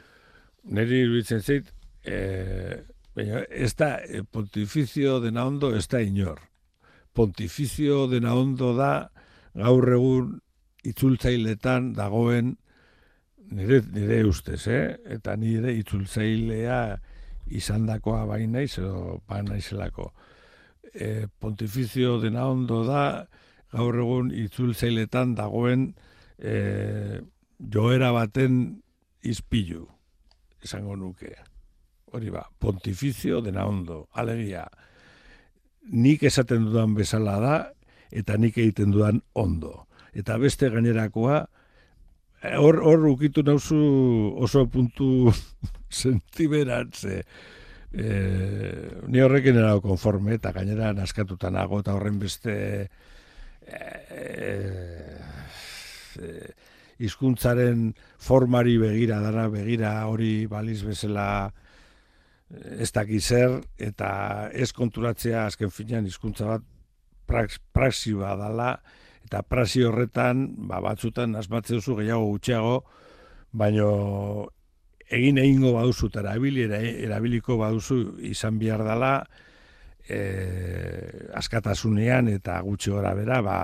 Neri 0.76 1.00
iruditzen 1.06 1.42
zait, 1.42 1.70
eh, 2.04 2.82
baina 3.14 3.44
ez 3.48 3.72
da, 3.78 3.96
eh, 4.02 4.22
pontificio 4.30 5.20
de 5.20 5.32
Naondo 5.32 5.72
ez 5.76 5.86
da 5.88 6.02
inor. 6.02 6.42
Pontificio 7.16 8.06
de 8.10 8.20
Naondo 8.20 8.74
da 8.76 9.08
gaur 9.56 9.88
egun 9.96 10.34
itzultzailetan 10.84 11.94
dagoen 11.96 12.54
nire, 13.50 13.80
nire 13.92 14.22
ustez, 14.28 14.66
eh? 14.68 14.96
eta 15.16 15.36
nire 15.40 15.72
itzultzailea 15.80 16.80
izandakoa 17.56 18.24
bai 18.26 18.44
naiz 18.50 18.76
edo 18.78 19.20
ba 19.28 19.40
naizelako. 19.42 20.10
E, 20.92 21.26
pontifizio 21.40 22.16
dena 22.22 22.46
ondo 22.48 22.82
da 22.86 23.26
gaur 23.72 23.98
egun 24.00 24.30
itzultzailetan 24.34 25.34
dagoen 25.38 25.90
e, 26.38 27.20
joera 27.58 28.12
baten 28.16 28.80
izpilu 29.22 29.86
esango 30.64 30.96
nuke. 30.96 31.34
Hori 32.14 32.30
ba, 32.30 32.46
pontifizio 32.58 33.40
dena 33.44 33.66
ondo. 33.66 34.06
Alegia, 34.14 34.64
nik 35.92 36.22
esaten 36.26 36.66
dudan 36.68 36.94
bezala 36.94 37.38
da 37.40 37.56
eta 38.10 38.36
nik 38.38 38.58
egiten 38.58 38.92
dudan 38.94 39.20
ondo. 39.34 39.86
Eta 40.16 40.38
beste 40.40 40.70
gainerakoa, 40.72 41.44
hor 42.56 42.80
hor 42.84 43.06
ukitu 43.10 43.42
nauzu 43.44 43.76
oso 44.42 44.66
puntu 44.66 45.32
sentiberantze. 46.02 47.22
Eh, 47.96 49.02
ni 49.08 49.20
horrekin 49.22 49.56
era 49.56 49.80
konforme 49.80 50.34
eta 50.36 50.52
gainera 50.52 50.92
naskatuta 50.92 51.50
nago 51.50 51.80
eta 51.80 51.94
horren 51.96 52.18
beste 52.20 52.88
eh, 53.66 55.16
hizkuntzaren 56.98 57.94
formari 58.18 58.76
begira 58.80 59.20
dara 59.22 59.48
begira 59.48 60.06
hori 60.10 60.46
baliz 60.50 60.82
bezala 60.84 61.52
ez 62.50 62.90
daki 62.94 63.20
zer 63.20 63.60
eta 63.78 64.50
ez 64.54 64.70
konturatzea 64.72 65.46
azken 65.46 65.70
finean 65.70 66.06
hizkuntza 66.06 66.46
bat 66.46 66.62
praxi 67.26 68.12
dala 68.14 68.76
eta 69.24 69.42
praxi 69.42 69.82
horretan 69.82 70.54
ba, 70.68 70.80
batzutan 70.80 71.34
asmatze 71.34 71.74
duzu 71.74 71.96
gehiago 71.96 72.26
gutxiago 72.30 72.84
baino 73.52 74.50
egin 75.10 75.38
egingo 75.38 75.72
baduzu 75.74 76.08
eta 76.10 76.20
erabili, 76.20 76.66
erabiliko 77.06 77.56
baduzu 77.58 78.18
izan 78.26 78.58
behar 78.58 78.84
dela 78.86 79.12
e, 80.08 81.30
askatasunean 81.34 82.30
eta 82.30 82.60
gutxi 82.62 82.90
gora 82.90 83.14
bera, 83.14 83.40
ba, 83.42 83.58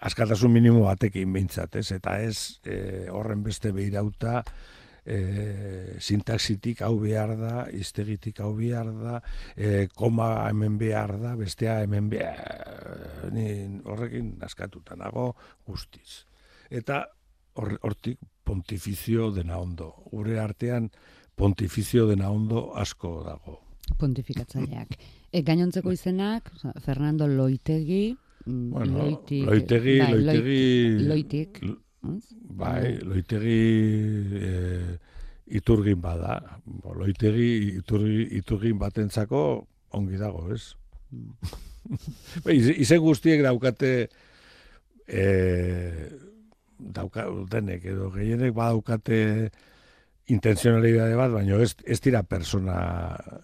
askatasun 0.00 0.52
minimo 0.52 0.84
batekin 0.86 1.32
behintzat, 1.32 1.76
ez? 1.80 1.90
Eta 1.96 2.18
ez 2.22 2.60
e, 2.64 3.08
horren 3.12 3.42
beste 3.44 3.72
behirauta 3.74 4.42
e, 5.08 5.96
sintaxitik 6.00 6.82
hau 6.84 6.94
behar 7.00 7.34
da, 7.40 7.52
iztegitik 7.72 8.42
hau 8.44 8.52
behar 8.56 8.90
da, 8.92 9.18
e, 9.56 9.88
koma 9.96 10.30
hemen 10.48 10.76
behar 10.80 11.16
da, 11.20 11.34
bestea 11.38 11.80
hemen 11.84 12.10
behar, 12.12 13.30
ni 13.32 13.48
horrekin 13.88 14.34
askatuta 14.44 14.98
nago 15.00 15.30
guztiz. 15.66 16.24
Eta 16.68 17.06
hortik 17.58 18.20
pontifizio 18.44 19.30
dena 19.34 19.58
ondo. 19.58 19.90
Gure 20.12 20.38
artean 20.40 20.90
pontifizio 21.38 22.06
dena 22.08 22.30
ondo 22.30 22.68
asko 22.76 23.22
dago. 23.26 23.60
Pontifikatzaileak. 23.98 24.98
E, 25.28 25.42
gainontzeko 25.44 25.92
izenak, 25.92 26.46
Fernando 26.80 27.26
Loitegi, 27.28 28.14
mm, 28.46 28.70
bueno, 28.72 29.02
loitik, 29.02 29.42
loitegi, 29.44 29.96
bai, 30.00 30.06
loitegi, 30.14 30.62
loitik, 31.04 31.60
bai, 32.58 32.98
loitegi 33.02 33.60
e, 34.38 34.52
iturgin 35.58 36.00
bada. 36.02 36.38
Loitegi 36.98 37.78
iturgi, 37.78 38.28
iturgin 38.38 38.78
batentzako 38.80 39.42
ongi 39.98 40.20
dago, 40.20 40.48
ez? 40.54 40.62
Mm. 41.08 42.52
izen 42.52 42.98
guztiek 43.00 43.40
daukate 43.40 44.10
eh, 45.08 46.10
dauka 46.78 47.24
denek 47.48 47.86
edo 47.88 48.10
gehienek 48.12 48.52
badaukate 48.52 49.20
intenzionalidade 50.28 51.16
bat, 51.16 51.32
baina 51.32 51.56
ez, 51.64 51.72
ez 51.88 51.96
dira 52.04 52.22
persona, 52.28 52.76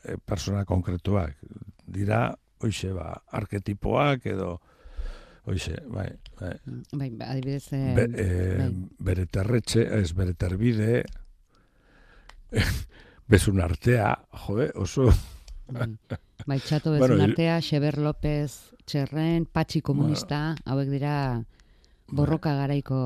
eh, 0.05 0.19
persona 0.21 0.67
konkretuak. 0.69 1.39
Dira, 1.89 2.27
hoxe, 2.61 2.93
ba, 2.93 3.15
arketipoak 3.41 4.29
edo, 4.35 4.59
hoxe, 5.45 5.77
bai, 5.93 6.09
bai. 6.41 6.57
Bai, 6.93 7.11
adibidez... 7.27 7.73
Eh, 7.73 7.95
Be, 7.97 8.05
eh, 8.17 8.57
bai. 8.59 8.71
Bere 9.11 9.27
terretxe, 9.27 9.83
ez 10.01 10.13
bere 10.17 10.35
terbide, 10.35 11.05
bezun 13.31 13.61
artea, 13.61 14.15
jode, 14.47 14.71
oso... 14.81 15.11
Bai, 15.73 15.89
bai 16.47 16.59
txato 16.61 16.93
bezun 16.97 17.17
bueno, 17.17 17.25
artea, 17.29 17.61
Xeber 17.65 17.99
López, 17.99 18.75
Txerren, 18.85 19.47
Patxi 19.47 19.81
Komunista, 19.85 20.55
hauek 20.69 20.89
dira 20.93 21.45
borroka 22.13 22.51
bai. 22.53 22.59
garaiko 22.61 22.99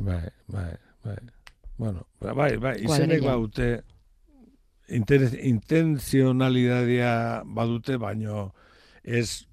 bai, 0.00 0.28
bai, 0.48 0.74
bai. 1.04 1.16
Bueno, 1.78 2.06
bai, 2.20 2.56
bai, 2.60 2.84
izenek 2.84 3.22
baute 3.24 3.82
intenzionalidadia 4.90 7.42
badute, 7.46 7.96
baino 7.96 8.54
ez 9.04 9.46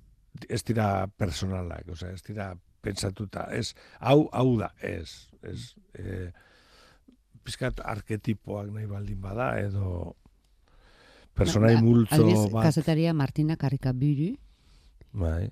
ez 0.49 0.63
dira 0.63 1.07
personalak, 1.07 1.87
o 1.89 1.95
sea, 1.95 2.11
ez 2.11 2.23
dira 2.23 2.51
pentsatuta, 2.81 3.47
ez 3.51 3.73
hau 3.99 4.29
hau 4.31 4.57
da, 4.59 4.73
ez, 4.81 5.29
ez 5.41 5.73
eh 5.93 6.31
pizkat 7.47 7.79
arketipoak 7.79 8.71
nahi 8.75 8.87
baldin 8.89 9.19
bada 9.23 9.53
edo 9.61 10.17
personai 11.37 11.77
ba, 11.77 11.83
multzo 11.85 12.49
bat. 12.51 12.67
Kasetaria 12.67 13.13
Martina 13.15 13.55
Karrika 13.55 13.93
Biru. 13.95 14.33
Bai. 15.15 15.47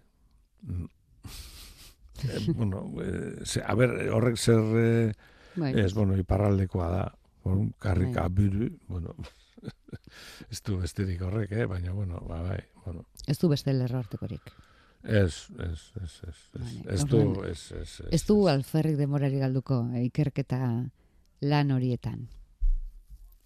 Eh, 2.25 2.51
bueno, 2.55 2.83
eh, 3.03 3.63
a 3.63 3.75
ver, 3.75 3.93
horrek 4.11 4.37
zer 4.37 4.75
eh, 4.81 5.13
bai. 5.55 5.71
es, 5.79 5.93
bueno, 5.93 6.17
iparraldekoa 6.19 6.89
da. 6.91 7.05
Bon, 7.45 7.69
karrika 7.79 8.27
bai. 8.27 8.71
bueno, 8.87 9.15
ez 10.51 10.61
du 10.65 10.79
besterik 10.81 11.21
horrek, 11.21 11.51
eh? 11.51 11.65
baina, 11.69 11.93
bueno, 11.93 12.19
ba, 12.27 12.41
bai, 12.41 12.63
bueno. 12.85 13.05
Ez 13.27 13.37
du 13.39 13.51
beste 13.51 13.73
lerro 13.73 13.99
hartekorik. 13.99 14.51
Ez, 15.05 15.47
ez, 15.59 15.81
ez, 16.01 16.13
ez, 16.27 16.37
ez, 16.59 16.69
ez 16.89 17.03
du, 17.05 17.19
ez, 17.43 17.71
ez, 17.77 18.01
ez, 18.01 18.07
ez 18.11 18.23
du 18.25 18.39
alferrik 18.49 18.97
demorari 18.97 19.37
galduko 19.37 19.83
eh, 19.93 20.07
ikerketa 20.07 20.59
lan 21.45 21.71
horietan. 21.75 22.23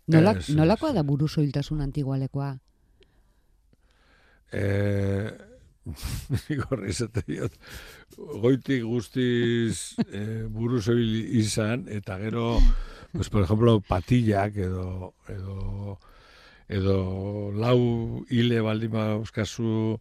Nolak, 0.09 0.39
es, 0.39 0.53
nolakoa 0.55 0.93
da 0.95 1.03
buruzo 1.03 1.43
hiltasun 1.43 1.81
antigualekoa? 1.83 2.53
Eh, 4.55 5.27
Igor, 6.53 6.85
esate 6.87 7.23
diot, 7.27 7.55
goitik 8.15 8.85
guztiz 8.87 9.99
e, 10.07 10.45
buruz 10.47 10.87
izan, 10.89 11.87
eta 11.91 12.17
gero, 12.21 12.57
pues, 13.11 13.29
por 13.29 13.43
ejemplo, 13.43 13.79
patillak 13.81 14.55
edo, 14.57 15.13
edo, 15.27 15.99
edo 16.69 16.97
lau 17.51 18.23
hile 18.29 18.61
baldima 18.61 19.09
euskazu 19.17 19.99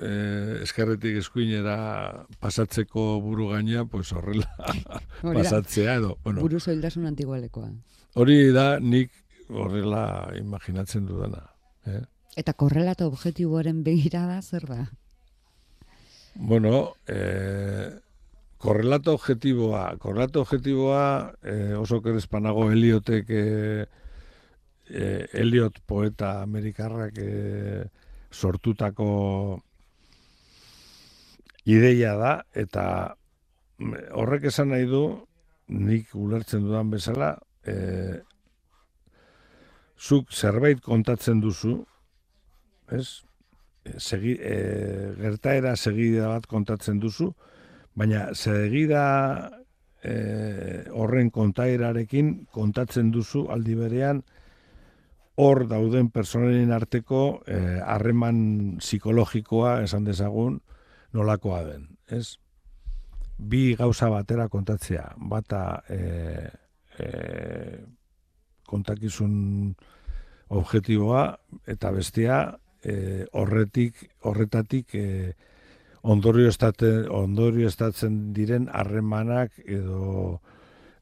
eh, 0.00 0.60
eskerretik 0.62 1.18
eskuinera 1.20 2.26
pasatzeko 2.40 3.20
buru 3.20 3.48
gaina, 3.52 3.84
pues 3.84 4.12
horrela 4.12 4.50
pasatzea 5.22 5.96
edo. 6.00 6.16
Bueno, 6.24 6.40
buru 6.40 6.60
zoildasun 6.60 7.06
antigualekoa. 7.06 7.70
Hori 8.14 8.38
da 8.52 8.78
nik 8.80 9.12
horrela 9.48 10.32
imaginatzen 10.38 11.06
dudana. 11.06 11.46
Eh? 11.86 12.02
Eta 12.36 12.54
korrelato 12.56 13.06
objektiboaren 13.10 13.82
begirada 13.84 14.40
zer 14.42 14.66
da? 14.68 14.86
Bueno, 16.34 16.94
eh, 17.06 17.90
korrelato 18.56 19.14
objetiboa, 19.14 19.96
korrelato 19.98 20.40
objetiboa 20.40 21.34
eh, 21.42 21.74
oso 21.76 22.00
kerezpanago 22.00 22.70
Eliotek 22.72 23.26
eh, 23.28 23.86
Eliot 25.32 25.80
poeta 25.86 26.40
amerikarrak 26.42 27.18
eh, 27.18 27.84
sortutako 28.30 29.62
ideia 31.64 32.16
da 32.18 32.32
eta 32.54 32.84
mm, 33.78 34.12
horrek 34.18 34.48
esan 34.50 34.72
nahi 34.74 34.86
du 34.90 35.04
nik 35.72 36.14
ulertzen 36.14 36.66
dudan 36.66 36.90
bezala 36.90 37.36
eh, 37.64 38.20
zuk 39.98 40.32
zerbait 40.32 40.80
kontatzen 40.82 41.40
duzu 41.40 41.78
ez? 42.92 43.22
Segi, 43.98 44.36
e, 44.38 44.58
gertaera 45.18 45.74
segida 45.74 46.28
bat 46.30 46.44
kontatzen 46.46 47.00
duzu, 47.02 47.32
baina 47.98 48.28
segida 48.38 49.02
e, 50.02 50.14
horren 50.94 51.32
kontaerarekin 51.34 52.30
kontatzen 52.54 53.10
duzu 53.14 53.48
aldi 53.50 53.74
berean 53.78 54.22
hor 55.42 55.64
dauden 55.66 56.12
personen 56.14 56.70
arteko 56.74 57.42
e, 57.46 57.58
harreman 57.82 58.78
psikologikoa 58.78 59.80
esan 59.82 60.06
dezagun 60.06 60.60
nolakoa 61.12 61.62
den, 61.66 61.86
ez? 62.10 62.36
Bi 63.38 63.74
gauza 63.76 64.08
batera 64.12 64.48
kontatzea, 64.48 65.06
bata 65.30 65.82
e, 65.90 65.98
e, 66.98 67.08
kontakizun 68.68 69.74
objektiboa 70.52 71.24
eta 71.68 71.90
bestea 71.94 72.38
e, 72.84 73.24
horretik 73.32 74.04
horretatik 74.28 74.94
e, 74.94 75.06
ondorio 76.02 76.48
estate 76.50 76.92
ondorio 77.08 77.68
estatzen 77.70 78.32
diren 78.36 78.68
harremanak 78.72 79.58
edo 79.64 80.40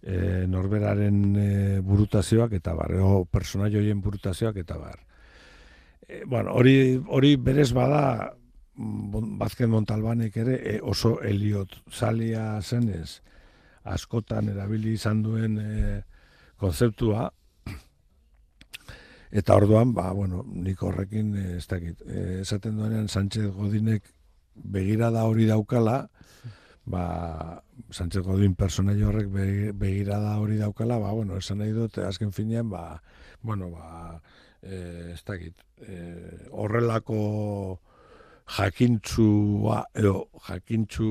e, 0.03 0.47
norberaren 0.51 1.21
e, 1.37 1.51
burutazioak 1.85 2.59
eta 2.61 2.75
bar 2.77 2.95
edo 2.97 3.25
personaio 3.31 3.81
hoien 3.81 4.03
burutazioak 4.05 4.61
eta 4.63 4.79
bar 4.81 5.01
e, 6.07 6.23
bueno 6.27 6.55
hori 6.55 7.01
hori 7.09 7.37
berez 7.37 7.73
bada 7.77 8.35
Bazken 9.41 9.71
Montalbanek 9.71 10.37
ere 10.41 10.55
e, 10.65 10.79
oso 10.81 11.19
Eliot 11.21 11.75
salia 11.93 12.61
zenez 12.63 13.21
askotan 13.85 14.49
erabili 14.49 14.95
izan 14.97 15.23
duen 15.23 15.59
e, 15.59 16.01
konzeptua 16.61 17.31
Eta 19.31 19.55
orduan, 19.55 19.93
ba, 19.95 20.11
bueno, 20.11 20.43
nik 20.43 20.81
horrekin, 20.83 21.35
eh, 21.39 21.57
ez 21.59 21.67
dakit, 21.71 22.01
eh, 22.03 22.41
esaten 22.43 22.77
duenean 22.77 23.07
Sánchez 23.09 23.53
Godinek 23.55 24.09
begirada 24.55 25.23
hori 25.25 25.47
daukala, 25.47 26.09
ba, 26.85 27.63
Sánchez 27.95 28.25
Godin 28.27 28.57
personaio 28.59 29.09
horrek 29.09 29.31
begirada 29.79 30.35
hori 30.43 30.59
daukala, 30.59 30.99
ba, 30.99 31.13
bueno, 31.15 31.39
esan 31.39 31.63
nahi 31.63 31.71
dut, 31.71 32.01
azken 32.03 32.33
finean, 32.35 32.71
ba, 32.71 33.03
bueno, 33.43 33.71
ba, 33.71 34.19
e, 34.63 35.13
ez 35.15 35.23
dakit, 35.23 35.63
e, 35.79 36.01
horrelako 36.51 37.79
jakintxua, 38.57 39.85
edo 39.95 40.15
jakintxu 40.49 41.11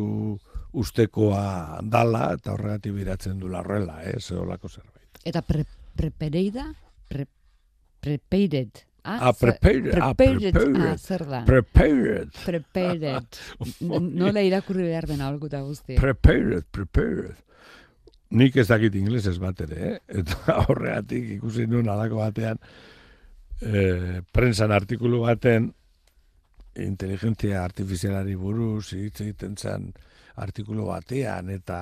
ustekoa 0.80 1.80
dala, 1.84 2.34
eta 2.36 2.54
horregatik 2.54 2.94
biratzen 2.98 3.40
du 3.40 3.50
horrela, 3.56 4.02
eh, 4.04 4.20
zeolako 4.20 4.70
zerbait. 4.70 5.24
Eta 5.26 5.42
pre, 5.42 5.66
prepereida, 5.96 6.68
pre, 7.10 7.26
prepared. 8.02 8.86
Ah, 9.04 9.30
ah 9.30 9.34
prepared. 9.34 9.96
Ah, 9.96 10.14
prepared. 10.14 10.58
Ah, 10.78 10.98
zer 10.98 11.26
da? 11.26 11.44
Prepared. 11.46 12.32
Prepared. 12.46 13.40
Nola 14.20 14.44
irakurri 14.44 14.84
behar 14.84 15.08
dena 15.08 15.30
holkuta 15.32 15.62
guzti. 15.64 15.96
Prepared, 15.96 16.68
prepared. 16.72 17.38
Nik 18.30 18.60
ez 18.62 18.68
dakit 18.70 18.94
inglés 19.00 19.26
ez 19.26 19.40
bat 19.42 19.62
ere, 19.66 19.80
eh? 19.94 20.20
Eta 20.22 20.60
horreatik 20.68 21.40
ikusi 21.40 21.66
nuen 21.66 21.90
alako 21.90 22.20
batean 22.20 22.60
eh, 23.62 24.20
prensan 24.36 24.76
artikulu 24.76 25.24
baten 25.26 25.72
inteligentzia 26.76 27.64
artifizialari 27.64 28.36
buruz 28.36 28.94
hitz 28.94 29.22
egiten 29.22 29.56
zen 29.58 29.92
artikulu 30.36 30.86
batean 30.86 31.50
eta 31.50 31.80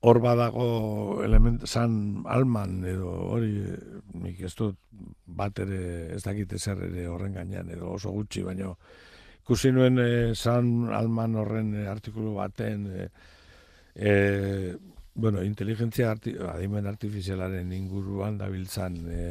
hor 0.00 0.20
badago 0.20 1.22
element 1.24 1.66
san 1.68 2.24
alman 2.26 2.84
edo 2.88 3.10
hori 3.34 3.52
nik 4.22 4.40
ez 4.40 4.54
dut 4.56 4.78
bat 5.26 5.58
ere 5.58 6.14
ez 6.16 6.22
dakite 6.24 6.58
zer 6.58 6.84
ere 6.88 7.06
horren 7.08 7.34
gainean 7.36 7.68
edo 7.70 7.92
oso 7.96 8.12
gutxi 8.12 8.42
baino 8.42 8.76
ikusi 9.42 9.72
nuen 9.72 9.98
e, 9.98 10.34
san 10.34 10.88
alman 10.94 11.36
horren 11.36 11.74
e, 11.74 11.86
artikulu 11.88 12.34
baten 12.38 12.86
e, 12.86 13.08
e, 13.94 14.76
bueno, 15.12 15.42
inteligentzia 15.42 16.10
arti, 16.10 16.32
adimen 16.38 16.86
artifizialaren 16.86 17.72
inguruan 17.72 18.38
dabiltzan 18.38 18.96
e, 19.10 19.24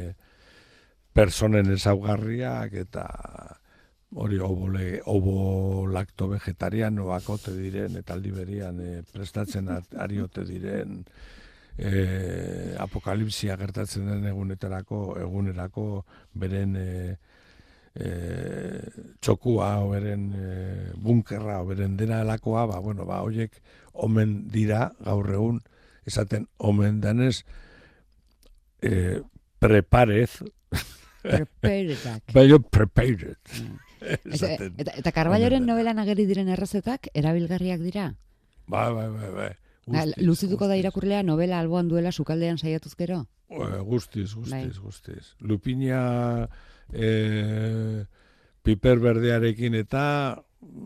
personen 1.12 1.72
ezaugarriak 1.74 2.76
eta 2.84 3.06
hori 4.14 4.38
obole, 4.38 5.00
obo 5.06 5.86
lakto 5.86 6.28
vegetariano 6.28 7.12
akote 7.14 7.52
diren 7.54 7.96
eta 8.00 8.14
aldi 8.16 8.32
berian 8.34 8.80
e, 8.82 9.02
prestatzen 9.06 9.70
ariote 9.70 10.42
diren 10.48 11.04
e, 11.78 12.74
apokalipsia 12.82 13.56
gertatzen 13.60 14.08
den 14.10 14.26
egunetarako 14.32 15.02
egunerako 15.22 15.84
beren 16.34 16.74
e, 16.76 16.88
e, 17.94 18.10
txokua 19.22 19.68
beren 19.92 20.24
e, 20.34 20.48
bunkerra 20.98 21.60
beren 21.68 21.94
dena 21.96 22.22
elakoa 22.24 22.66
ba, 22.66 22.80
bueno, 22.82 23.06
ba, 23.06 23.22
oiek 23.22 23.60
omen 23.94 24.48
dira 24.50 24.88
gaur 25.04 25.30
egun 25.36 25.60
esaten 26.06 26.48
omen 26.58 26.98
danez 27.00 27.44
e, 28.82 29.20
preparez 29.62 30.40
Preparedak. 31.20 32.22
Baina 32.34 32.58
prepared. 32.72 33.36
Mm. 33.52 33.89
Eta, 34.00 34.52
eta, 34.66 34.92
eta 35.02 35.12
Karbaioren 35.12 35.66
novelan 35.66 35.98
ageri 36.02 36.26
diren 36.26 36.48
errezetak 36.48 37.08
erabilgarriak 37.14 37.80
dira? 37.80 38.14
Bai, 38.70 38.88
bai, 38.94 39.08
bai. 39.34 39.50
Ba, 39.90 40.04
luzituko 40.22 40.68
da 40.70 40.76
irakurlea 40.78 41.22
novela 41.26 41.58
alboan 41.58 41.88
duela 41.88 42.12
sukaldean 42.12 42.58
saiatuz 42.58 42.94
gero? 42.98 43.24
guztiz, 43.50 44.34
guztiz, 44.34 44.52
bai. 44.52 44.68
guztiz. 44.78 45.34
Lupina 45.40 46.48
e, 46.92 48.04
piper 48.62 49.00
berdearekin 49.02 49.74
eta 49.74 50.04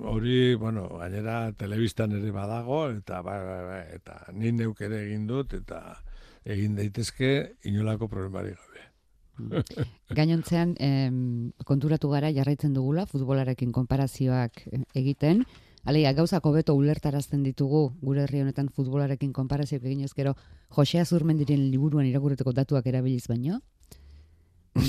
hori, 0.06 0.54
bueno, 0.54 0.86
gainera 1.00 1.52
telebistan 1.58 2.14
ere 2.16 2.30
badago, 2.32 2.86
eta 2.94 3.20
bai, 3.26 3.40
bai, 3.44 3.62
bai, 3.66 3.84
eta 3.98 4.20
ni 4.32 4.52
neuk 4.52 4.80
ere 4.86 5.02
egin 5.04 5.26
dut, 5.26 5.52
eta 5.58 5.98
egin 6.44 6.76
daitezke 6.78 7.56
inolako 7.68 8.08
problemari 8.08 8.54
gabe. 8.54 8.88
Gainontzean, 10.16 10.74
em, 10.78 11.52
konturatu 11.66 12.10
gara 12.12 12.30
jarraitzen 12.32 12.74
dugula, 12.74 13.06
futbolarekin 13.10 13.72
konparazioak 13.72 14.64
eh, 14.70 14.82
egiten. 14.94 15.44
Aleia, 15.84 16.14
gauzako 16.16 16.54
beto 16.54 16.74
ulertarazten 16.78 17.42
ditugu 17.44 17.90
gure 18.00 18.24
herri 18.24 18.40
honetan 18.40 18.70
futbolarekin 18.72 19.34
konparazioak 19.36 19.84
egin 19.84 20.04
ezkero, 20.06 20.34
Josea 20.74 21.04
Zurmendiren 21.04 21.66
liburuan 21.70 22.06
irakurreteko 22.08 22.54
datuak 22.56 22.86
erabiliz 22.86 23.26
baino. 23.28 23.60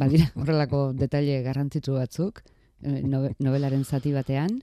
Badira, 0.00 0.30
horrelako 0.34 0.92
detaile 0.96 1.42
garrantzitsu 1.44 1.98
batzuk, 1.98 2.42
eh, 2.82 3.02
novelaren 3.04 3.84
zati 3.84 4.14
batean. 4.16 4.60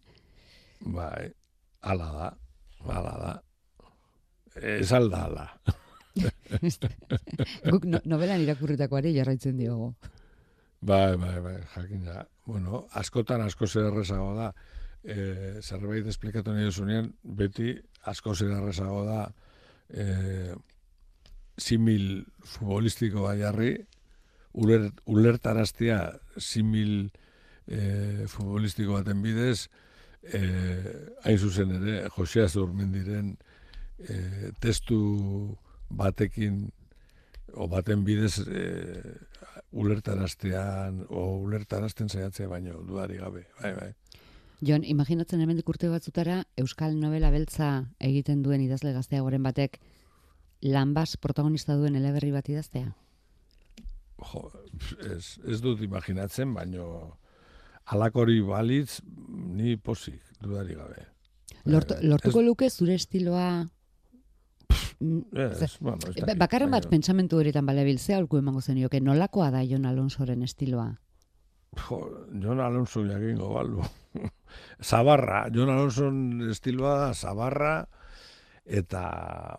Bai, 0.81 1.29
ala 1.81 2.11
da, 2.17 2.29
ala 2.97 3.17
da. 3.21 3.33
Ez 4.55 4.91
alda, 4.95 5.25
ala. 5.27 5.81
Guk 7.71 7.85
no, 7.89 7.99
novelan 8.05 8.43
irakurritakoari 8.43 9.13
jarraitzen 9.15 9.57
diogu. 9.59 9.93
Bai, 10.85 11.15
bai, 11.17 11.39
bai, 11.41 11.57
jakin 11.75 12.05
da. 12.05 12.23
Bueno, 12.45 12.85
askotan 12.93 13.41
asko 13.41 13.67
zer 13.67 13.91
da. 14.37 14.53
E, 15.03 15.61
zerbait 15.61 16.07
esplikatu 16.07 16.53
nahi 16.53 16.65
duzunean, 16.65 17.11
beti 17.23 17.75
asko 18.09 18.33
zer 18.33 18.49
da 18.49 19.31
e, 19.89 20.55
simil 21.57 22.25
futbolistiko 22.43 23.21
bai 23.21 23.39
uler, 24.53 24.91
ulertaraztia 25.05 25.99
simil 26.37 27.11
e, 27.67 28.25
futbolistiko 28.27 28.93
baten 28.93 29.21
bidez, 29.21 29.67
e, 30.23 30.41
hain 31.23 31.37
zuzen 31.37 31.75
ere, 31.79 32.09
Josea 32.15 32.47
Zurmendiren 32.47 33.35
e, 33.99 34.51
testu 34.59 35.57
batekin 35.89 36.69
o 37.53 37.67
baten 37.71 38.03
bidez 38.03 38.39
e, 38.47 38.63
ulertaraztean 39.71 41.05
o 41.09 41.25
ulertarazten 41.43 42.09
saiatzea 42.09 42.47
baino 42.47 42.81
duari 42.87 43.17
gabe. 43.17 43.45
Bai, 43.61 43.73
bai. 43.75 43.91
Jon, 44.65 44.85
imaginatzen 44.87 45.41
hemen 45.43 45.59
urte 45.67 45.89
batzutara 45.91 46.43
Euskal 46.57 46.95
Novela 46.99 47.29
Beltza 47.31 47.85
egiten 47.99 48.41
duen 48.43 48.61
idazle 48.63 48.93
gazteagoren 48.95 49.43
batek 49.43 49.79
lanbaz 50.63 51.17
protagonista 51.21 51.75
duen 51.75 51.95
eleberri 51.99 52.31
bat 52.31 52.47
idaztea? 52.49 52.93
Jo, 54.31 54.47
ez, 55.11 55.37
ez 55.43 55.59
dut 55.61 55.81
imaginatzen, 55.83 56.53
baino 56.55 57.17
alakori 57.91 58.39
balitz 58.41 59.01
ni 59.27 59.75
posik, 59.75 60.21
dudari 60.41 60.77
gabe. 60.79 61.03
Lort, 61.65 61.91
bai, 61.91 61.99
bai. 61.99 62.09
lortuko 62.13 62.41
luke 62.41 62.69
zure 62.69 62.95
estiloa... 62.95 63.65
Mm, 64.99 65.19
Ez, 65.35 65.77
bueno, 65.79 65.97
ez 66.07 66.15
ba- 66.15 66.25
dakit, 66.27 66.39
Bakarren 66.39 66.71
bat 66.71 66.87
pentsamentu 66.89 67.37
horietan 67.37 67.65
balebil, 67.65 67.99
ze 67.99 68.13
aholku 68.15 68.37
emango 68.39 68.61
zenioke, 68.61 69.01
nolakoa 69.01 69.51
da 69.51 69.63
Jon 69.67 69.85
Alonsoren 69.85 70.41
estiloa? 70.43 70.93
Jo, 71.75 71.99
Jon 72.39 72.59
Alonso 72.63 73.03
jakingo 73.05 73.49
balu. 73.53 73.83
Zabarra, 74.89 75.49
Jon 75.51 75.69
Alonso 75.69 76.07
estiloa 76.49 76.97
da 77.07 77.13
Zabarra 77.13 77.73
eta 78.65 79.57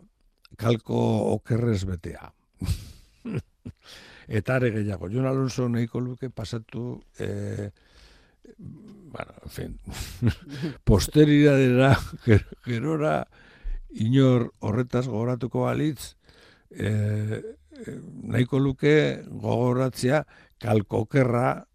kalko 0.57 0.97
okerrez 1.35 1.85
betea. 1.85 2.33
eta 4.29 4.55
are 4.57 4.71
gehiago, 4.73 5.11
Jon 5.13 5.27
Alonso 5.29 5.69
nahiko 5.69 6.01
luke 6.01 6.31
pasatu 6.31 7.03
eh, 7.19 7.71
bueno, 8.57 9.33
en 9.45 9.51
fin, 9.51 9.79
posteridadera, 10.85 11.93
ger- 12.25 12.47
gerora, 12.65 13.27
inor 14.05 14.53
horretaz 14.61 15.07
gogoratuko 15.09 15.65
balitz, 15.67 16.17
eh, 16.71 17.41
eh, 17.41 17.99
nahiko 18.23 18.59
luke 18.59 19.23
gogoratzea 19.27 20.25
kalkokerra 20.59 21.67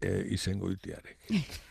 e, 0.00 0.34
izango 0.34 0.70
itiarek. 0.70 1.18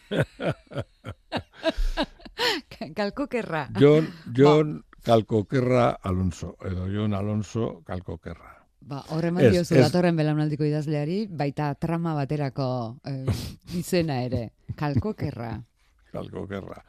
Kalkokerra. 2.95 3.68
Jon, 3.80 4.08
Jon 4.36 4.84
Kalkokerra 5.03 5.97
Alonso, 6.03 6.55
edo 6.64 6.88
Jon 6.91 7.14
Alonso 7.14 7.82
Kalkokerra. 7.86 8.58
Ba, 8.88 9.01
horren 9.12 9.36
Ez, 9.41 9.51
diozu 9.51 9.76
datorren 9.76 10.16
belaunaldiko 10.16 10.64
idazleari, 10.64 11.26
baita 11.28 11.74
trama 11.76 12.14
baterako 12.16 12.97
eh, 13.08 13.26
izena 13.76 14.22
ere. 14.24 14.51
Kalkokerra. 14.80 15.58
Kalkokerra. 16.16 16.84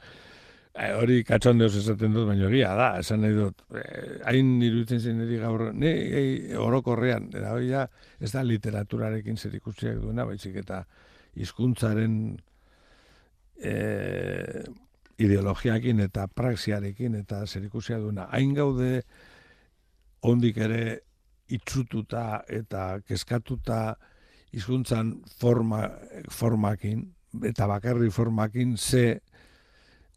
E, 0.74 0.90
hori 0.94 1.22
katxondeoz 1.26 1.72
esaten 1.80 2.12
dut, 2.14 2.26
baina 2.28 2.48
egia 2.48 2.74
da, 2.78 2.88
esan 3.00 3.22
nahi 3.24 3.36
dut. 3.36 3.64
E, 3.72 3.84
hain 4.30 4.56
iruditzen 4.62 5.00
zen 5.00 5.22
niri 5.22 5.40
gaur, 5.42 5.68
ne, 5.74 5.92
e, 5.92 6.24
orokorrean, 6.58 7.30
eta 7.34 7.54
hori 7.56 7.72
da, 7.72 7.86
ez 8.20 8.32
da 8.34 8.44
literaturarekin 8.46 9.38
zer 9.38 9.56
ikusiak 9.58 9.98
duena, 10.02 10.26
baizik 10.28 10.60
eta 10.62 10.82
hizkuntzaren 11.38 12.18
e, 13.58 13.74
ideologiakin 15.18 16.00
eta 16.06 16.28
praxiarekin 16.30 17.18
eta 17.18 17.42
zer 17.46 17.66
ikusia 17.66 17.98
duena. 17.98 18.28
Hain 18.30 18.54
gaude 18.54 19.02
ondik 20.28 20.58
ere 20.62 20.82
itxututa 21.48 22.44
eta 22.48 23.00
kezkatuta 23.06 23.96
hizkuntzan 24.54 25.18
forma, 25.40 25.82
formakin, 26.32 27.02
eta 27.44 27.66
bakarri 27.68 28.10
formakin 28.10 28.76
ze 28.76 29.20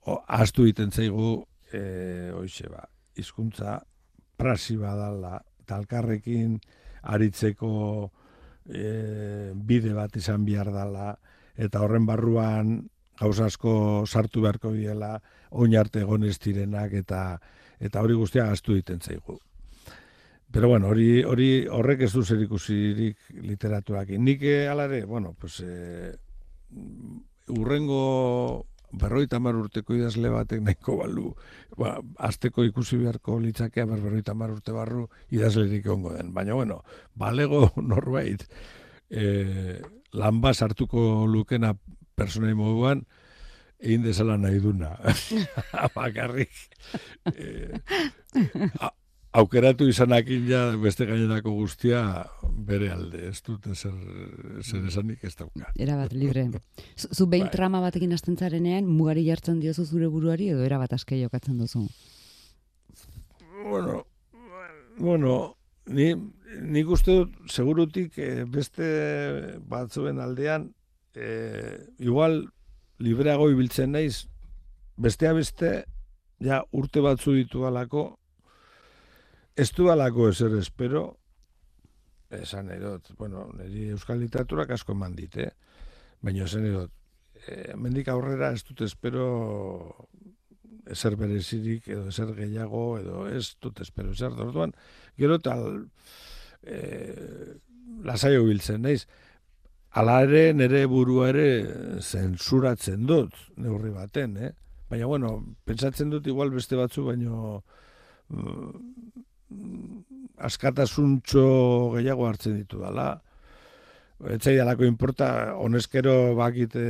astu 0.06 0.66
egiten 0.66 0.92
zaigu 0.92 1.44
e, 1.74 2.32
hoixe 2.34 2.70
ba, 2.70 2.86
hizkuntza 3.18 3.80
prasi 4.38 4.78
badala, 4.78 5.40
talkarrekin 5.70 6.58
aritzeko 7.14 7.74
e, 8.66 9.52
bide 9.56 9.94
bat 9.94 10.16
izan 10.18 10.46
behar 10.46 10.72
dala, 10.74 11.14
eta 11.56 11.84
horren 11.84 12.08
barruan 12.10 12.80
gauza 13.22 13.46
asko 13.52 13.74
sartu 14.08 14.42
beharko 14.42 14.72
diela, 14.74 15.20
oin 15.52 15.76
arte 15.78 16.02
egon 16.02 16.26
ez 16.26 16.40
direnak, 16.42 16.94
eta, 16.98 17.38
eta 17.80 18.02
hori 18.02 18.18
guztia 18.18 18.50
astu 18.50 18.74
egiten 18.74 19.02
zaigu. 19.02 19.38
Pero 20.52 20.68
bueno, 20.68 20.90
hori, 20.92 21.22
hori 21.24 21.68
horrek 21.72 22.02
ez 22.08 22.12
du 22.12 22.26
zer 22.26 22.42
ikusirik 22.44 23.30
literaturakin. 23.46 24.24
Nik 24.26 24.42
hala 24.68 24.90
ere, 24.90 25.06
bueno, 25.06 25.32
pues, 25.40 25.62
eh, 25.64 26.12
urrengo 27.48 28.66
berroita 28.92 29.40
mar 29.40 29.56
urteko 29.56 29.96
idazle 29.96 30.30
batek 30.34 30.62
nahiko 30.66 30.98
balu, 31.02 31.32
ba, 31.78 31.98
azteko 32.20 32.64
ikusi 32.68 32.98
beharko 33.02 33.40
litzakea 33.40 33.86
ber 33.90 34.02
berroita 34.04 34.34
mar 34.38 34.52
urte 34.52 34.72
barru 34.76 35.08
idazlerik 35.32 35.88
ongo 35.90 36.14
den. 36.14 36.34
Baina, 36.34 36.54
bueno, 36.54 36.84
balego 37.16 37.72
norbait, 37.82 38.46
eh, 39.10 39.82
lan 40.14 40.42
bat 40.42 40.56
sartuko 40.56 41.26
lukena 41.28 41.74
personai 42.16 42.54
moduan, 42.54 43.06
egin 43.80 44.04
dezala 44.06 44.38
nahi 44.38 44.60
duna. 44.62 44.94
Bakarrik. 45.96 46.52
Eh, 47.36 47.80
a- 48.80 48.94
aukeratu 49.32 49.88
izanakin 49.88 50.48
ja 50.50 50.62
beste 50.80 51.06
gainerako 51.08 51.54
guztia 51.56 52.02
bere 52.68 52.92
alde, 52.92 53.30
ez 53.30 53.40
dut 53.46 53.68
zer, 53.74 53.96
zer 54.62 54.88
esanik 54.90 55.24
ez 55.24 55.34
dauka. 55.40 55.72
Erabat 55.80 56.14
libre. 56.14 56.48
Zu, 56.96 57.28
behin 57.32 57.48
Bai. 57.48 57.54
trama 57.56 57.82
batekin 57.84 58.12
hasten 58.14 58.38
zarenean, 58.38 58.90
mugari 58.90 59.24
jartzen 59.28 59.62
diozu 59.64 59.86
zure 59.86 60.10
buruari 60.12 60.52
edo 60.52 60.66
erabat 60.68 60.94
aske 61.00 61.20
jokatzen 61.22 61.62
duzu. 61.62 61.86
Bueno, 63.64 64.06
bueno, 64.98 65.36
ni, 65.88 66.12
nik 66.60 66.90
uste 66.92 67.22
dut, 67.22 67.36
segurutik 67.48 68.18
eh, 68.20 68.44
beste 68.50 69.60
batzuen 69.70 70.20
aldean, 70.20 70.72
eh, 71.16 71.78
igual 72.00 72.44
libreago 73.00 73.50
ibiltzen 73.52 73.94
naiz, 73.96 74.28
bestea 74.98 75.32
beste, 75.34 75.86
ja 76.42 76.64
urte 76.76 77.02
batzu 77.06 77.38
ditu 77.38 77.64
alako, 77.70 78.21
ez 79.56 79.72
du 79.76 79.90
alako 79.92 80.30
ezer 80.30 80.56
espero, 80.60 81.18
esan 82.32 82.72
dut, 82.80 83.12
bueno, 83.18 83.50
niri 83.58 83.90
euskal 83.96 84.20
literaturak 84.20 84.72
asko 84.78 84.96
eman 84.96 85.16
dit, 85.16 85.36
eh? 85.38 85.52
baina 86.22 86.46
esan 86.46 86.64
nahi 86.66 86.76
dut, 86.78 86.94
eh, 87.48 87.74
mendik 87.76 88.08
aurrera 88.12 88.52
ez 88.56 88.64
dut 88.64 88.82
espero 88.88 89.28
ezer 90.92 91.16
berezirik 91.16 91.88
edo 91.88 92.08
ezer 92.10 92.34
gehiago 92.38 92.86
edo 93.00 93.26
ez 93.30 93.56
dut 93.62 93.82
espero 93.84 94.14
ezer 94.16 94.34
orduan 94.46 94.74
gero 95.20 95.38
tal 95.40 95.86
e, 96.64 96.80
lasai 98.04 98.38
biltzen 98.38 98.82
naiz 98.88 99.06
Hala 99.92 100.22
ere, 100.24 100.54
nire 100.56 100.86
burua 100.88 101.26
ere 101.34 101.48
zentsuratzen 102.00 103.02
dut, 103.10 103.34
neurri 103.60 103.90
baten, 103.92 104.38
eh? 104.40 104.52
Baina, 104.88 105.10
bueno, 105.12 105.32
pentsatzen 105.68 106.14
dut 106.14 106.30
igual 106.32 106.54
beste 106.54 106.78
batzu, 106.80 107.04
baino 107.10 107.58
mm, 108.32 108.70
askatasuntxo 110.42 111.44
gehiago 111.98 112.28
hartzen 112.28 112.58
ditu 112.62 112.82
dala. 112.82 113.14
Etzai 114.36 114.56
dalako 114.58 114.86
importa, 114.86 115.56
honezkero 115.58 116.36
bakit 116.38 116.76
e, 116.78 116.90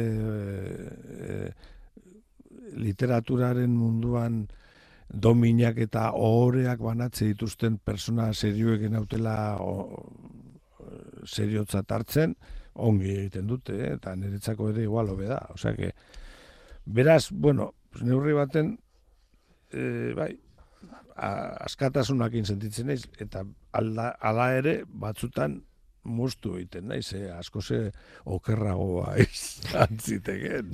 e, 1.27 1.37
literaturaren 2.75 3.71
munduan 3.71 4.41
dominak 5.11 5.79
eta 5.83 6.09
ohoreak 6.15 6.79
banatze 6.83 7.29
dituzten 7.31 7.77
persona 7.83 8.31
serioekin 8.33 8.95
autela 8.99 9.35
o, 9.63 9.73
seriotzat 11.27 11.91
hartzen, 11.91 12.35
ongi 12.73 13.11
egiten 13.15 13.47
dute, 13.47 13.75
eh? 13.75 13.93
eta 13.97 14.15
niretzako 14.15 14.71
ere 14.71 14.85
igual 14.87 15.11
hobe 15.11 15.27
da. 15.29 15.39
Osea 15.55 15.75
que, 15.75 15.91
beraz, 16.85 17.29
bueno, 17.31 17.71
neurri 18.01 18.33
baten, 18.35 18.73
e, 19.71 19.83
bai, 20.17 20.31
askatasunakin 21.15 22.45
sentitzen 22.45 22.87
naiz, 22.87 23.03
eta 23.19 23.43
alda, 23.73 24.11
ala 24.19 24.51
ere 24.57 24.81
batzutan 24.85 25.61
mustu 26.03 26.55
egiten 26.57 26.87
naiz, 26.89 27.13
eh? 27.13 27.29
asko 27.33 27.61
ze 27.61 27.91
okerragoa 28.25 29.15
izan 29.25 29.99
ziteken. 29.99 30.71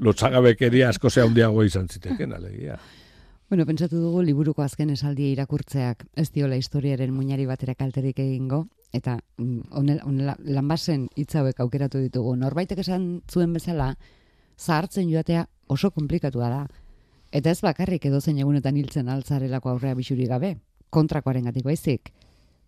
Lotxagabekeria 0.00 0.88
asko 0.88 1.10
ze 1.10 1.22
handiago 1.22 1.64
izan 1.64 1.88
ziteken, 1.88 2.32
alegia. 2.32 2.78
Bueno, 3.48 3.66
pentsatu 3.66 4.00
dugu 4.02 4.24
liburuko 4.26 4.62
azken 4.64 4.90
esaldia 4.90 5.30
irakurtzeak 5.30 6.02
ez 6.18 6.30
diola 6.34 6.56
historiaren 6.58 7.12
muinari 7.14 7.44
batera 7.46 7.76
kalterik 7.78 8.18
egingo, 8.18 8.64
eta 8.92 9.20
mm, 9.38 9.68
honela, 9.70 10.02
honela 10.04 10.34
lanbasen 10.40 11.06
hitz 11.14 11.36
hauek 11.38 11.60
aukeratu 11.62 12.00
ditugu. 12.02 12.34
Norbaitek 12.40 12.82
esan 12.82 13.20
zuen 13.30 13.52
bezala, 13.54 13.92
zahartzen 14.58 15.12
joatea 15.12 15.46
oso 15.68 15.92
komplikatua 15.94 16.50
da. 16.50 16.66
Eta 17.36 17.52
ez 17.52 17.60
bakarrik 17.60 18.06
edo 18.08 18.20
zein 18.20 18.38
egunetan 18.40 18.76
hiltzen 18.80 19.10
altzarelako 19.12 19.74
aurrea 19.74 19.94
bisuri 19.98 20.24
gabe, 20.30 20.54
kontrakoaren 20.90 21.44
gatik 21.50 21.66
baizik. 21.66 22.12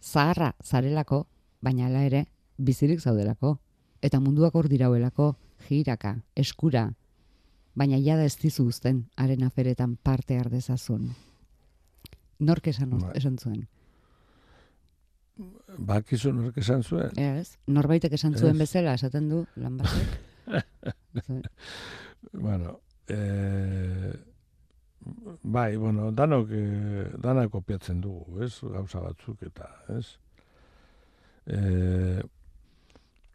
Zaharra 0.04 0.52
zarelako, 0.62 1.22
baina 1.64 1.86
hala 1.86 2.02
ere, 2.04 2.26
bizirik 2.58 3.00
zaudelako. 3.00 3.56
Eta 4.04 4.20
munduak 4.20 4.54
hor 4.54 4.68
dirauelako, 4.68 5.30
jiraka, 5.68 6.18
eskura, 6.36 6.84
baina 7.78 7.98
jada 8.02 8.26
ez 8.28 8.36
dizu 8.42 8.66
uzten 8.68 9.06
haren 9.16 9.46
aferetan 9.46 9.96
parte 9.96 10.36
har 10.38 10.50
dezazun. 10.52 11.08
Nork 12.38 12.68
esan, 12.70 12.92
Bai. 12.98 13.14
esan 13.18 13.38
zuen? 13.38 13.64
Bakizu 15.78 16.32
nork 16.34 16.58
esan 16.58 16.82
zuen? 16.82 17.14
Ez, 17.18 17.56
norbaitek 17.66 18.14
esan 18.18 18.34
zuen 18.36 18.56
Ez. 18.56 18.58
bezala, 18.66 18.94
esaten 18.98 19.28
du, 19.30 19.44
lan 19.56 19.80
batek. 19.80 20.08
Bueno, 22.32 22.80
eh, 23.06 23.47
bai, 25.48 25.76
bueno, 25.76 26.10
danok, 26.12 26.50
eh, 26.52 27.06
danak 27.22 27.50
kopiatzen 27.52 28.02
dugu, 28.04 28.42
ez, 28.44 28.52
gauza 28.62 29.00
batzuk 29.00 29.46
eta, 29.48 29.68
ez? 29.96 30.04
Eh, 31.46 32.20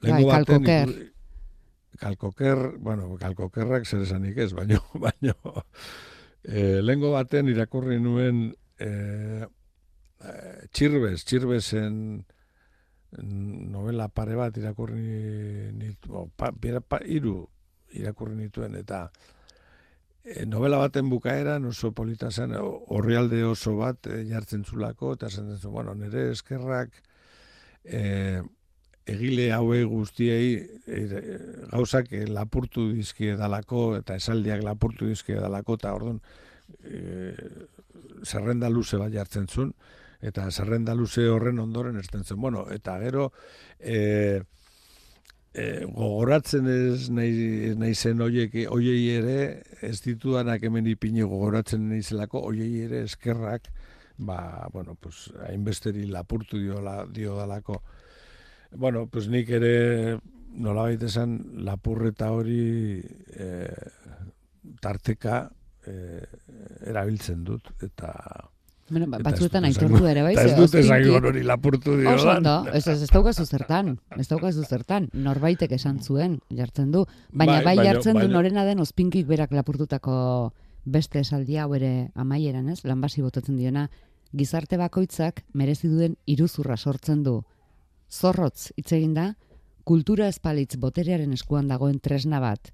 Bai, 0.03 0.24
kalkoker. 0.28 0.89
ikur- 0.89 1.11
kalkoker, 1.99 2.78
bueno, 2.78 3.16
kalkokerrak 3.18 3.86
zer 3.88 4.03
esanik 4.03 4.38
ez, 4.38 4.51
baino, 4.53 4.82
baino, 5.05 5.36
e, 6.43 6.82
lengo 6.82 7.14
baten 7.14 7.49
irakurri 7.53 7.99
nuen 8.03 8.49
e, 8.82 8.89
txirbez, 10.74 11.24
txirbesen 11.24 11.95
novela 13.22 14.07
pare 14.09 14.36
bat 14.36 14.57
irakurri 14.57 15.72
nitu, 15.78 16.28
pa, 16.36 16.51
pa, 16.51 16.99
iru 17.05 17.43
irakurri 17.93 18.36
nituen, 18.39 18.76
eta 18.80 19.05
e, 20.24 20.46
novela 20.46 20.80
baten 20.82 21.10
bukaeran 21.12 21.66
oso 21.70 21.92
polita 21.92 22.32
zen, 22.32 22.56
horrialde 22.58 23.44
oso 23.46 23.76
bat 23.78 24.08
e, 24.08 24.24
jartzen 24.30 24.66
zulako, 24.66 25.14
eta 25.18 25.30
zen 25.30 25.52
bueno, 25.70 25.94
nire 25.96 26.30
eskerrak 26.32 26.96
e, 27.84 28.42
egile 29.06 29.52
haue 29.52 29.84
guztiei 29.84 30.56
e, 30.88 31.02
gauzak 31.72 32.12
lapurtu 32.32 32.90
dizkie 32.94 33.36
dalako 33.36 33.98
eta 33.98 34.16
esaldiak 34.16 34.64
lapurtu 34.64 35.10
dizkie 35.12 35.36
dalako 35.36 35.76
eta 35.80 35.94
orduan 35.94 36.22
e, 36.84 37.36
zerrenda 38.24 38.70
luze 38.70 38.98
bat 38.98 39.12
jartzen 39.12 39.48
zuen 39.48 39.74
eta 40.24 40.48
zerrenda 40.52 40.96
luze 40.96 41.28
horren 41.28 41.60
ondoren 41.60 42.00
ezten 42.00 42.24
zen. 42.24 42.40
Bueno, 42.40 42.64
eta 42.72 42.96
gero 43.02 43.32
e, 43.80 44.42
e, 45.54 45.86
gogoratzen 45.86 46.68
ez 46.68 47.10
nahi, 47.14 47.93
zen 47.93 48.22
oiek, 48.26 48.56
oiei 48.74 49.16
ere 49.18 49.38
ez 49.82 49.99
ditudanak 50.01 50.64
hemen 50.66 50.88
ipini 50.89 51.22
gogoratzen 51.22 51.89
nahi 51.89 52.04
zelako 52.04 52.41
oiei 52.49 52.86
ere 52.88 53.04
eskerrak 53.08 53.70
ba, 54.18 54.70
bueno, 54.74 54.95
pues, 54.95 55.32
hainbesteri 55.47 56.06
lapurtu 56.06 56.60
dio, 56.62 56.82
la, 56.82 57.04
dio 57.10 57.38
dalako 57.38 57.82
bueno, 58.76 59.08
pues 59.08 59.28
nik 59.30 59.49
ere 59.54 60.18
nolabait 60.54 61.01
esan 61.06 61.38
lapurreta 61.66 62.32
hori 62.34 63.01
e, 63.38 63.49
tarteka 64.82 65.43
e, 65.86 65.95
erabiltzen 66.89 67.43
dut 67.45 67.70
eta 67.86 68.14
Bueno, 68.90 69.08
ba, 69.08 69.20
batzuetan 69.24 69.64
aitortu 69.64 70.04
ere, 70.10 70.24
bai? 70.26 70.34
Ez 70.36 70.56
dut 70.58 70.74
esan 70.76 71.26
hori 71.30 71.44
lapurtu 71.48 71.96
dio. 72.02 72.16
Oso, 72.18 72.36
no, 72.44 72.56
ez, 72.68 72.84
ez, 72.88 72.98
ez 73.06 73.10
daukazu 73.12 73.46
zertan, 73.46 73.94
ez 74.20 74.28
daukazu 74.28 74.66
zertan, 74.68 75.08
norbaitek 75.14 75.72
esan 75.80 76.02
zuen, 76.04 76.40
jartzen 76.52 76.92
du, 76.92 77.06
baina 77.32 77.62
bai, 77.64 77.78
bai 77.78 77.88
jartzen 77.88 78.20
du 78.20 78.28
norena 78.28 78.66
den 78.68 78.84
ospinkik 78.84 79.28
berak 79.30 79.56
lapurtutako 79.56 80.16
beste 80.84 81.24
esaldi 81.24 81.58
hau 81.58 81.70
ere 81.78 82.10
amaieran, 82.20 82.68
ez? 82.70 82.82
Lanbasi 82.84 83.24
botatzen 83.24 83.56
diona, 83.58 83.88
gizarte 84.36 84.78
bakoitzak 84.78 85.46
merezi 85.54 85.88
duen 85.88 86.18
iruzurra 86.28 86.76
sortzen 86.76 87.24
du 87.24 87.40
zorrotz 88.12 88.72
hitz 88.78 88.92
egin 88.92 89.14
da, 89.16 89.34
kultura 89.88 90.28
espalitz 90.28 90.76
boterearen 90.80 91.34
eskuan 91.34 91.70
dagoen 91.72 92.00
tresna 92.04 92.40
bat, 92.44 92.72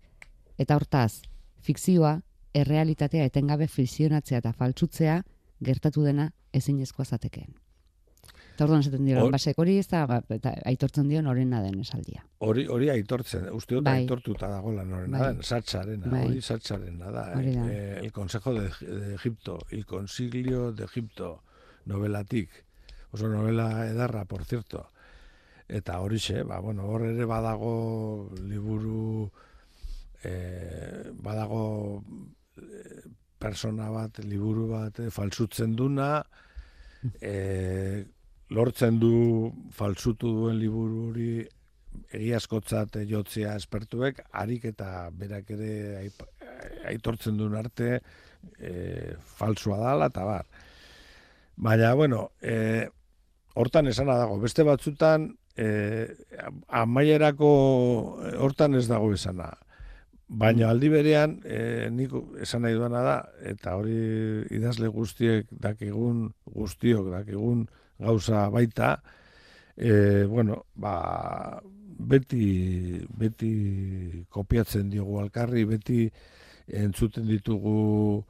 eta 0.58 0.76
hortaz, 0.76 1.22
fikzioa, 1.62 2.20
errealitatea 2.54 3.28
etengabe 3.30 3.68
fizionatzea 3.70 4.42
eta 4.42 4.54
faltsutzea 4.58 5.20
gertatu 5.66 6.04
dena 6.04 6.30
ezinezkoa 6.54 7.06
zatekeen. 7.06 7.56
Eta 8.60 8.66
orduan 8.66 8.82
esaten 8.84 9.06
dira, 9.08 9.22
basek 9.32 9.60
hori 9.62 9.78
ez 9.80 9.86
da, 9.88 10.02
ba, 10.08 10.18
eta 10.36 10.52
aitortzen 10.68 11.08
dio 11.08 11.22
norena 11.24 11.62
den 11.64 11.80
esaldia. 11.80 12.26
Hori 12.44 12.66
hori 12.68 12.90
aitortzen, 12.92 13.46
uste 13.56 13.78
dut 13.78 13.86
bai. 13.88 14.02
aitortuta 14.02 14.50
dagoela 14.52 14.84
norena 14.84 15.22
bai. 15.22 15.30
den, 15.32 15.44
satsarena, 15.48 16.10
bai. 16.12 16.26
hori 16.28 16.42
satsarena 16.42 17.12
da. 17.16 17.24
Eh? 17.40 17.54
Eh, 17.56 18.00
el 18.02 18.12
Consejo 18.12 18.54
de, 18.58 18.68
de 18.82 19.14
Egipto, 19.16 19.60
el 19.70 19.86
Consiglio 19.86 20.74
de 20.74 20.84
Egipto, 20.84 21.44
novelatik, 21.86 22.66
oso 23.12 23.30
novela 23.30 23.88
edarra, 23.88 24.26
por 24.26 24.44
cierto, 24.44 24.90
eta 25.70 26.02
horixe, 26.02 26.44
ba, 26.44 26.60
bueno, 26.60 26.90
hor 26.90 27.06
ere 27.08 27.26
badago 27.30 28.30
liburu 28.44 29.32
e, 30.24 31.14
badago 31.14 32.04
e, 32.58 33.08
persona 33.40 33.90
bat, 33.94 34.22
liburu 34.26 34.68
bat 34.72 35.00
e, 35.00 35.10
falsutzen 35.14 35.76
duna 35.78 36.12
e, 37.22 38.04
lortzen 38.50 39.00
du 39.00 39.14
falsutu 39.76 40.34
duen 40.42 40.60
liburu 40.60 41.10
hori 41.10 41.32
egiazkotzat 42.14 43.00
jotzea 43.10 43.56
espertuek, 43.58 44.22
harik 44.38 44.70
eta 44.70 45.10
berak 45.16 45.50
ere 45.56 45.72
aitortzen 46.90 47.38
duen 47.38 47.58
arte 47.58 47.98
e, 47.98 49.16
falsua 49.40 49.80
dala 49.82 50.10
eta 50.14 50.26
bar. 50.26 50.46
Baina, 51.60 51.94
bueno, 51.98 52.30
e, 52.42 52.88
hortan 53.60 53.90
esana 53.92 54.16
dago, 54.22 54.38
beste 54.40 54.64
batzutan 54.64 55.32
eh, 55.60 56.08
amaierako 56.82 57.50
eh, 58.24 58.36
hortan 58.40 58.78
ez 58.80 58.88
dago 58.88 59.12
esana. 59.14 59.52
Baina 60.30 60.68
aldi 60.70 60.90
berean, 60.94 61.40
eh, 61.44 61.90
nik 61.90 62.12
esan 62.46 62.62
nahi 62.62 62.76
duana 62.78 63.00
da, 63.02 63.16
eta 63.50 63.74
hori 63.80 63.96
idazle 64.54 64.88
guztiek 64.94 65.48
dakigun, 65.50 66.28
guztiok 66.46 67.08
dakigun 67.10 67.64
gauza 67.98 68.44
baita, 68.54 68.92
eh, 69.76 70.26
bueno, 70.30 70.66
ba, 70.76 71.60
beti, 71.98 73.02
beti 73.10 74.24
kopiatzen 74.30 74.92
diogu 74.92 75.18
alkarri, 75.20 75.66
beti 75.66 76.06
entzuten 76.68 77.26
ditugu 77.26 78.24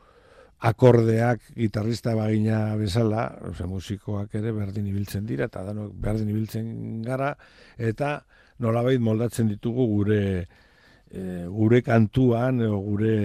akordeak 0.59 1.51
gitarrista 1.57 2.15
bagina 2.15 2.77
bezala, 2.79 3.27
ose, 3.51 3.67
musikoak 3.67 4.39
ere 4.39 4.55
berdin 4.55 4.87
ibiltzen 4.87 5.27
dira, 5.27 5.51
eta 5.51 5.67
danok 5.67 5.91
berdin 5.99 6.31
ibiltzen 6.31 7.03
gara, 7.03 7.33
eta 7.77 8.21
nolabait 8.63 9.03
moldatzen 9.03 9.51
ditugu 9.51 9.85
gure 9.97 10.23
e, 11.11 11.45
gure 11.49 11.81
kantuan, 11.85 12.61
edo 12.61 12.79
gure 12.83 13.17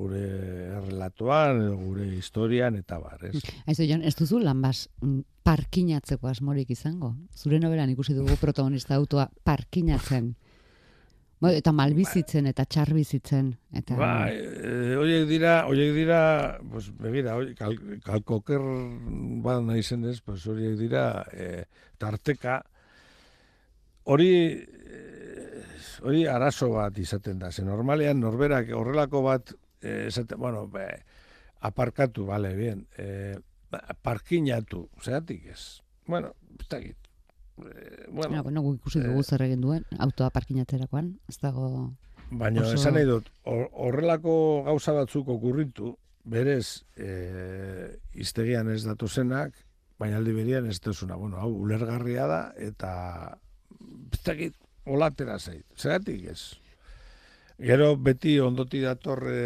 gure 0.00 0.80
relatoan, 0.80 1.62
edo 1.64 1.76
gure 1.76 2.06
historian, 2.14 2.76
eta 2.80 2.98
bar, 3.02 3.24
ez? 3.28 3.40
Aizu, 3.68 3.84
Jon, 3.88 4.04
ez 4.06 4.14
duzu 4.16 4.40
lanbaz 4.42 4.88
mm, 5.02 5.20
parkinatzeko 5.46 6.30
asmorik 6.30 6.70
izango? 6.72 7.14
Zure 7.36 7.60
nobelan 7.60 7.90
ikusi 7.92 8.14
dugu 8.16 8.38
protagonista 8.40 8.96
autoa 8.96 9.28
parkinatzen. 9.44 10.32
Eta 11.40 11.72
malbizitzen 11.72 12.50
eta 12.50 12.66
txarbizitzen 12.68 13.46
eta 13.72 13.94
Ba, 13.96 14.28
e, 14.28 14.92
horiek 15.00 15.24
dira, 15.24 15.54
horiek 15.70 15.94
dira, 15.96 16.18
pues 16.68 16.90
begira, 16.92 17.38
kal, 17.56 17.78
kalkoker 18.04 18.66
bat 19.40 19.62
naizen 19.64 20.04
ez, 20.10 20.18
pues 20.20 20.44
horiek 20.44 20.76
dira 20.76 21.24
e, 21.32 21.64
tarteka 21.96 22.58
hori 24.12 24.28
e, 24.52 25.00
hori 26.02 26.26
arazo 26.26 26.70
bat 26.74 26.98
izaten 26.98 27.38
da. 27.38 27.52
Ze 27.52 27.64
normalean 27.64 28.20
norberak 28.20 28.72
horrelako 28.76 29.22
bat 29.26 29.54
e, 29.80 30.06
esaten, 30.08 30.38
bueno, 30.38 30.66
be, 30.68 30.88
aparkatu, 31.60 32.26
vale, 32.26 32.54
bien. 32.56 32.86
E, 32.98 33.38
parkinatu, 34.02 34.88
zeratik 35.02 35.46
ez. 35.52 35.62
Bueno, 36.06 36.34
ez 36.58 36.94
Eh, 37.66 38.06
bueno, 38.10 38.34
ja, 38.34 38.42
bueno, 38.42 38.62
ikusi 38.74 39.00
dugu 39.00 39.20
eh, 39.20 39.24
zer 39.24 39.42
egin 39.46 39.60
duen, 39.64 39.84
autoa 39.98 40.30
parkinatzerakoan, 40.34 41.14
ez 41.28 41.38
dago... 41.42 41.66
Baina, 42.30 42.62
oso... 42.62 42.76
esan 42.78 42.94
nahi 42.94 43.08
dut, 43.08 43.30
horrelako 43.44 44.34
gauza 44.68 44.94
batzuk 44.94 45.28
okurritu, 45.34 45.94
berez, 46.30 46.86
e, 46.96 47.10
iztegian 48.14 48.70
ez 48.70 48.84
datu 48.86 49.08
zenak, 49.08 49.56
baina 50.00 50.20
aldi 50.20 50.34
berian 50.36 50.68
ez 50.70 50.78
duzuna, 50.80 51.18
bueno, 51.20 51.40
hau, 51.42 51.50
ulergarria 51.64 52.28
da, 52.30 52.40
eta, 52.70 52.92
biztakit, 54.14 54.54
olatera 54.86 55.38
zait, 55.38 55.64
zeratik 55.76 56.26
ez? 56.32 56.40
Gero 57.60 57.92
beti 58.00 58.38
ondoti 58.40 58.80
dator 58.80 59.26
e, 59.28 59.40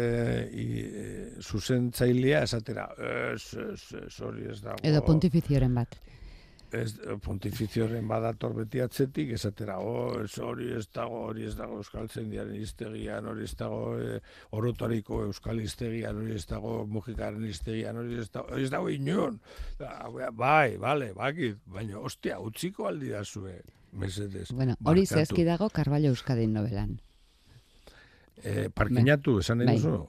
e, 0.47 0.65
zuzentzailea 1.41 2.45
esatera, 2.47 2.85
ez, 3.33 3.43
ez, 3.59 3.81
ez, 4.05 4.13
hori 4.23 4.47
ez 4.51 4.61
dago. 4.61 4.79
Edo 4.87 5.01
pontifizioren 5.03 5.75
bat 5.75 5.97
ez 6.73 6.95
pontifizioaren 7.23 8.07
badator 8.07 8.53
beti 8.55 8.81
atzetik, 8.83 9.31
esatera, 9.37 9.77
oh, 9.79 10.23
ez 10.23 10.33
hori 10.41 10.71
ez 10.75 10.85
dago, 10.93 11.21
hori 11.29 11.45
ez 11.47 11.53
dago 11.57 11.79
euskal 11.81 12.09
zendiaren 12.09 12.55
iztegian, 12.57 13.27
hori 13.29 13.45
ez 13.45 13.53
dago 13.59 13.95
e, 13.99 14.19
orotariko 14.57 15.21
euskal 15.27 15.61
iztegian, 15.63 16.17
hori 16.21 16.35
ez 16.35 16.45
dago 16.49 16.77
mugikaren 16.89 17.45
iztegian, 17.49 18.01
hori 18.01 18.19
ez 18.21 18.29
dago, 18.29 18.51
hori 18.53 18.67
ez 18.67 18.71
dago 18.73 18.89
inon. 18.89 19.39
Bai, 19.79 20.77
bale, 20.81 21.11
bakit, 21.17 21.61
baina, 21.65 21.99
ostia, 21.99 22.39
utziko 22.39 22.89
aldi 22.89 23.13
da 23.13 23.23
zue, 23.23 23.59
mesedez. 23.91 24.49
Bueno, 24.53 24.75
hori 24.83 25.05
zehazki 25.05 25.45
dago 25.47 25.69
Carballo 25.69 26.11
Euskadin 26.13 26.53
novelan. 26.53 26.97
E, 28.43 28.69
parkinatu, 28.69 29.39
esan 29.41 29.63
nahi 29.63 29.73
bai. 29.73 29.79
duzu? 29.79 30.03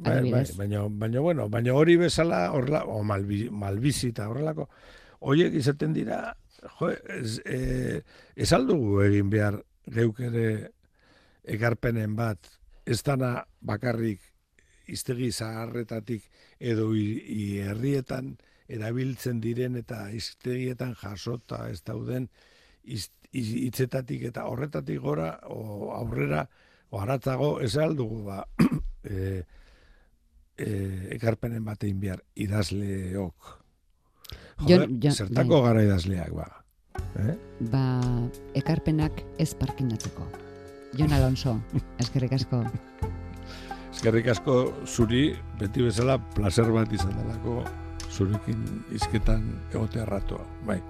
Bai, 0.00 0.30
bai, 0.30 0.44
baina, 0.56 0.86
baina, 0.88 1.20
bueno, 1.20 1.48
baina 1.52 1.74
hori 1.76 1.96
bezala, 2.00 2.46
horla, 2.56 2.84
o 2.88 3.02
malbizita, 3.04 4.30
horrelako, 4.30 4.68
Oiek 5.20 5.54
izaten 5.60 5.92
dira, 5.92 6.20
jo, 6.78 6.90
ez, 6.90 7.38
e, 7.44 8.00
ez 8.36 8.52
aldugu 8.56 9.02
egin 9.04 9.30
behar 9.32 9.60
geuk 9.92 10.20
ere 10.24 10.46
egarpenen 11.44 12.14
bat, 12.16 12.48
ez 12.86 13.02
dana 13.04 13.34
bakarrik 13.60 14.22
iztegi 14.90 15.30
zaharretatik 15.30 16.24
edo 16.58 16.90
herrietan 16.94 18.34
erabiltzen 18.70 19.40
diren 19.42 19.76
eta 19.76 20.08
iztegietan 20.14 20.94
jasota 20.98 21.68
ez 21.70 21.82
dauden 21.86 22.28
hitzetatik 23.32 24.24
eta 24.30 24.46
horretatik 24.50 25.00
gora, 25.00 25.30
o 25.46 25.92
aurrera, 25.94 26.44
o 26.90 27.00
aratzago, 27.00 27.60
ez 27.62 27.76
aldugu, 27.78 28.24
ba, 28.26 28.42
e, 29.04 29.42
e, 30.58 30.70
ekarpenen 31.16 31.64
batein 31.64 32.00
behar 32.02 32.24
idazleok. 32.34 33.59
Joder, 34.66 35.12
zertako 35.12 35.60
bai. 35.60 35.66
gara 35.68 35.82
idazleak, 35.86 36.32
ba. 36.36 36.46
Eh? 37.20 37.34
Ba, 37.72 37.82
ekarpenak 38.54 39.22
ez 39.38 39.52
parkinatzeko. 39.54 40.26
Jon 40.98 41.12
Alonso, 41.12 41.56
eskerrik 42.02 42.32
asko. 42.38 42.64
eskerrik 43.92 44.30
asko 44.32 44.56
zuri, 44.86 45.34
beti 45.60 45.82
bezala, 45.82 46.18
placer 46.34 46.70
bat 46.72 46.92
izan 46.92 47.12
dalako, 47.18 47.62
zurekin 48.10 48.64
izketan 48.96 49.44
egotea 49.72 50.04
ratoa. 50.08 50.46
Bai. 50.66 50.80